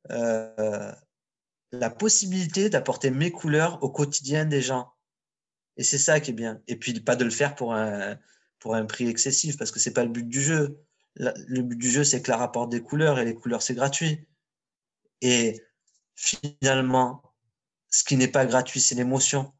la 0.08 1.90
possibilité 1.90 2.68
d'apporter 2.70 3.10
mes 3.10 3.30
couleurs 3.30 3.80
au 3.84 3.90
quotidien 3.90 4.44
des 4.46 4.62
gens. 4.62 4.95
Et 5.76 5.84
c'est 5.84 5.98
ça 5.98 6.20
qui 6.20 6.30
est 6.30 6.34
bien. 6.34 6.60
Et 6.68 6.76
puis 6.76 6.98
pas 7.00 7.16
de 7.16 7.24
le 7.24 7.30
faire 7.30 7.54
pour 7.54 7.74
un, 7.74 8.18
pour 8.58 8.74
un 8.74 8.84
prix 8.86 9.08
excessif, 9.08 9.56
parce 9.56 9.70
que 9.70 9.78
c'est 9.78 9.92
pas 9.92 10.04
le 10.04 10.10
but 10.10 10.28
du 10.28 10.42
jeu. 10.42 10.80
Le 11.14 11.62
but 11.62 11.76
du 11.76 11.90
jeu, 11.90 12.04
c'est 12.04 12.22
que 12.22 12.30
la 12.30 12.36
rapporte 12.36 12.70
des 12.70 12.82
couleurs, 12.82 13.18
et 13.18 13.24
les 13.24 13.34
couleurs, 13.34 13.62
c'est 13.62 13.74
gratuit. 13.74 14.26
Et 15.22 15.62
finalement, 16.14 17.22
ce 17.90 18.04
qui 18.04 18.16
n'est 18.16 18.28
pas 18.28 18.46
gratuit, 18.46 18.80
c'est 18.80 18.94
l'émotion. 18.94 19.52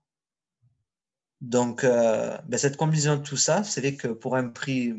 Donc, 1.41 1.85
euh, 1.85 2.37
ben 2.47 2.59
cette 2.59 2.77
combinaison 2.77 3.17
de 3.17 3.23
tout 3.23 3.37
ça, 3.37 3.63
c'est 3.63 3.97
que 3.97 4.09
pour 4.09 4.37
un 4.37 4.49
prix, 4.49 4.95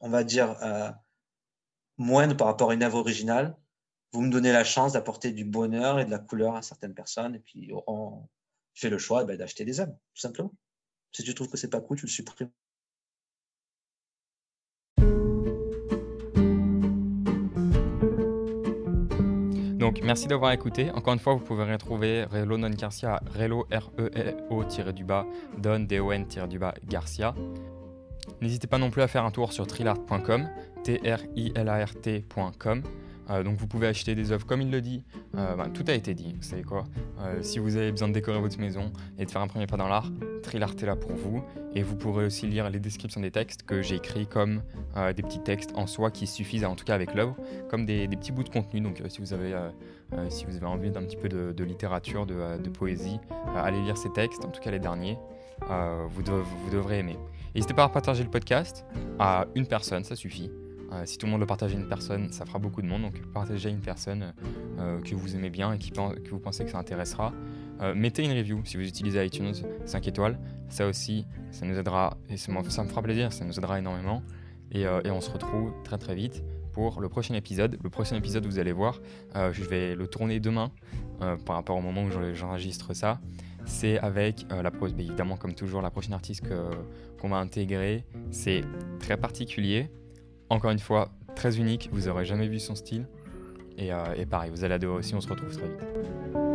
on 0.00 0.08
va 0.08 0.24
dire, 0.24 0.56
euh, 0.62 0.90
moindre 1.98 2.36
par 2.36 2.46
rapport 2.46 2.70
à 2.70 2.74
une 2.74 2.82
œuvre 2.82 2.98
originale, 2.98 3.56
vous 4.12 4.22
me 4.22 4.30
donnez 4.30 4.52
la 4.52 4.64
chance 4.64 4.92
d'apporter 4.92 5.30
du 5.32 5.44
bonheur 5.44 6.00
et 6.00 6.04
de 6.04 6.10
la 6.10 6.18
couleur 6.18 6.56
à 6.56 6.62
certaines 6.62 6.94
personnes, 6.94 7.34
et 7.34 7.38
puis 7.38 7.70
on 7.86 8.28
fait 8.74 8.90
le 8.90 8.98
choix 8.98 9.24
ben, 9.24 9.36
d'acheter 9.36 9.64
des 9.64 9.80
âmes, 9.80 9.96
tout 10.14 10.20
simplement. 10.20 10.52
Si 11.12 11.22
tu 11.22 11.34
trouves 11.34 11.48
que 11.50 11.56
c'est 11.56 11.70
pas 11.70 11.80
cool, 11.80 11.98
tu 11.98 12.06
le 12.06 12.10
supprimes. 12.10 12.50
Donc, 19.78 20.00
merci 20.02 20.26
d'avoir 20.28 20.52
écouté. 20.52 20.90
Encore 20.92 21.12
une 21.12 21.18
fois, 21.18 21.34
vous 21.34 21.44
pouvez 21.44 21.64
retrouver 21.70 22.24
Relo 22.24 22.56
Non 22.56 22.70
Garcia, 22.70 23.20
Relo 23.34 23.66
R-E-L-O-du-bas, 23.70 25.26
Don, 25.58 25.80
D-O-N-du-bas, 25.80 26.74
Garcia. 26.86 27.34
N'hésitez 28.40 28.68
pas 28.68 28.78
non 28.78 28.90
plus 28.90 29.02
à 29.02 29.08
faire 29.08 29.24
un 29.24 29.32
tour 29.32 29.52
sur 29.52 29.66
trilart.com, 29.66 30.48
T-R-I-L-A-R-T.com. 30.84 32.82
Euh, 33.30 33.42
donc 33.42 33.56
vous 33.56 33.66
pouvez 33.66 33.86
acheter 33.86 34.14
des 34.14 34.32
œuvres 34.32 34.46
comme 34.46 34.60
il 34.60 34.70
le 34.70 34.80
dit. 34.80 35.04
Euh, 35.36 35.56
ben, 35.56 35.70
tout 35.70 35.84
a 35.88 35.92
été 35.92 36.14
dit, 36.14 36.34
vous 36.34 36.42
savez 36.42 36.62
quoi. 36.62 36.84
Euh, 37.20 37.42
si 37.42 37.58
vous 37.58 37.76
avez 37.76 37.90
besoin 37.90 38.08
de 38.08 38.14
décorer 38.14 38.40
votre 38.40 38.58
maison 38.58 38.92
et 39.18 39.24
de 39.24 39.30
faire 39.30 39.42
un 39.42 39.46
premier 39.46 39.66
pas 39.66 39.76
dans 39.76 39.88
l'art, 39.88 40.10
Trilart 40.42 40.74
est 40.80 40.86
là 40.86 40.96
pour 40.96 41.12
vous. 41.12 41.42
Et 41.74 41.82
vous 41.82 41.96
pourrez 41.96 42.26
aussi 42.26 42.46
lire 42.46 42.68
les 42.70 42.80
descriptions 42.80 43.20
des 43.20 43.30
textes 43.30 43.62
que 43.62 43.80
j'ai 43.80 43.96
écrits 43.96 44.26
comme 44.26 44.62
des 45.16 45.22
petits 45.22 45.42
textes 45.42 45.72
en 45.74 45.86
soi 45.86 46.10
qui 46.10 46.26
suffisent, 46.26 46.64
en 46.64 46.74
tout 46.74 46.84
cas 46.84 46.94
avec 46.94 47.14
l'œuvre, 47.14 47.36
comme 47.70 47.86
des, 47.86 48.06
petits 48.08 48.32
bouts 48.32 48.42
de 48.42 48.50
contenu. 48.50 48.80
Donc 48.80 49.00
si 49.08 49.20
vous 49.20 49.32
avez, 49.32 49.54
si 50.28 50.44
vous 50.44 50.56
avez 50.56 50.66
envie 50.66 50.90
d'un 50.90 51.02
petit 51.02 51.16
peu 51.16 51.28
de, 51.28 51.64
littérature, 51.64 52.26
de, 52.26 52.68
poésie, 52.68 53.18
allez 53.56 53.80
lire 53.80 53.96
ces 53.96 54.12
textes, 54.12 54.44
en 54.44 54.48
tout 54.48 54.60
cas 54.60 54.70
les 54.70 54.80
derniers. 54.80 55.16
Vous, 55.68 56.22
vous 56.22 56.70
devrez 56.70 56.98
aimer. 56.98 57.16
N'hésitez 57.54 57.74
pas 57.74 57.84
à 57.84 57.88
partager 57.88 58.22
le 58.22 58.30
podcast 58.30 58.84
à 59.18 59.46
une 59.54 59.66
personne, 59.66 60.04
ça 60.04 60.16
suffit. 60.16 60.50
Euh, 60.92 61.06
si 61.06 61.18
tout 61.18 61.26
le 61.26 61.32
monde 61.32 61.40
le 61.40 61.46
partage 61.46 61.72
à 61.72 61.78
une 61.78 61.88
personne, 61.88 62.30
ça 62.32 62.44
fera 62.44 62.58
beaucoup 62.58 62.82
de 62.82 62.86
monde. 62.86 63.02
Donc 63.02 63.20
partagez 63.32 63.68
à 63.68 63.72
une 63.72 63.80
personne 63.80 64.34
euh, 64.78 65.00
que 65.00 65.14
vous 65.14 65.34
aimez 65.34 65.50
bien 65.50 65.72
et 65.72 65.78
qui, 65.78 65.90
que 65.90 66.30
vous 66.30 66.38
pensez 66.38 66.64
que 66.64 66.70
ça 66.70 66.78
intéressera. 66.78 67.32
Euh, 67.80 67.94
mettez 67.94 68.24
une 68.24 68.32
review 68.32 68.60
si 68.64 68.76
vous 68.76 68.86
utilisez 68.86 69.24
iTunes 69.24 69.54
5 69.86 70.06
étoiles. 70.08 70.38
Ça 70.68 70.86
aussi, 70.86 71.26
ça 71.50 71.66
nous 71.66 71.78
aidera 71.78 72.16
et 72.28 72.36
ça 72.36 72.52
me 72.52 72.62
fera 72.62 73.02
plaisir, 73.02 73.32
ça 73.32 73.44
nous 73.44 73.58
aidera 73.58 73.78
énormément. 73.78 74.22
Et, 74.74 74.86
on 74.86 75.20
se 75.20 75.30
retrouve 75.30 75.74
très 75.84 75.98
très 75.98 76.14
vite 76.14 76.42
pour 76.72 77.02
le 77.02 77.10
prochain 77.10 77.34
épisode. 77.34 77.78
Le 77.82 77.90
prochain 77.90 78.16
épisode, 78.16 78.46
vous 78.46 78.58
allez 78.58 78.72
voir, 78.72 79.02
je 79.34 79.62
vais 79.64 79.94
le 79.94 80.06
tourner 80.06 80.40
demain 80.40 80.72
par 81.44 81.56
rapport 81.56 81.76
au 81.76 81.82
moment 81.82 82.04
où 82.04 82.10
j'enregistre 82.32 82.94
ça. 82.94 83.20
C'est 83.66 83.98
avec 83.98 84.46
la 84.50 84.70
pause, 84.70 84.94
évidemment 84.98 85.36
comme 85.36 85.52
toujours, 85.52 85.82
la 85.82 85.90
prochaine 85.90 86.14
artiste 86.14 86.44
qu'on 87.20 87.28
va 87.28 87.36
intégrer. 87.36 88.06
C'est 88.30 88.62
très 88.98 89.18
particulier. 89.18 89.90
Encore 90.52 90.70
une 90.70 90.78
fois, 90.78 91.08
très 91.34 91.58
unique, 91.58 91.88
vous 91.92 92.08
aurez 92.08 92.26
jamais 92.26 92.46
vu 92.46 92.60
son 92.60 92.74
style. 92.74 93.06
Et, 93.78 93.90
euh, 93.90 94.04
et 94.18 94.26
pareil, 94.26 94.50
vous 94.50 94.64
allez 94.64 94.74
adorer 94.74 94.98
aussi, 94.98 95.14
on 95.14 95.20
se 95.22 95.28
retrouve 95.28 95.50
très 95.50 95.66
vite. 95.66 96.51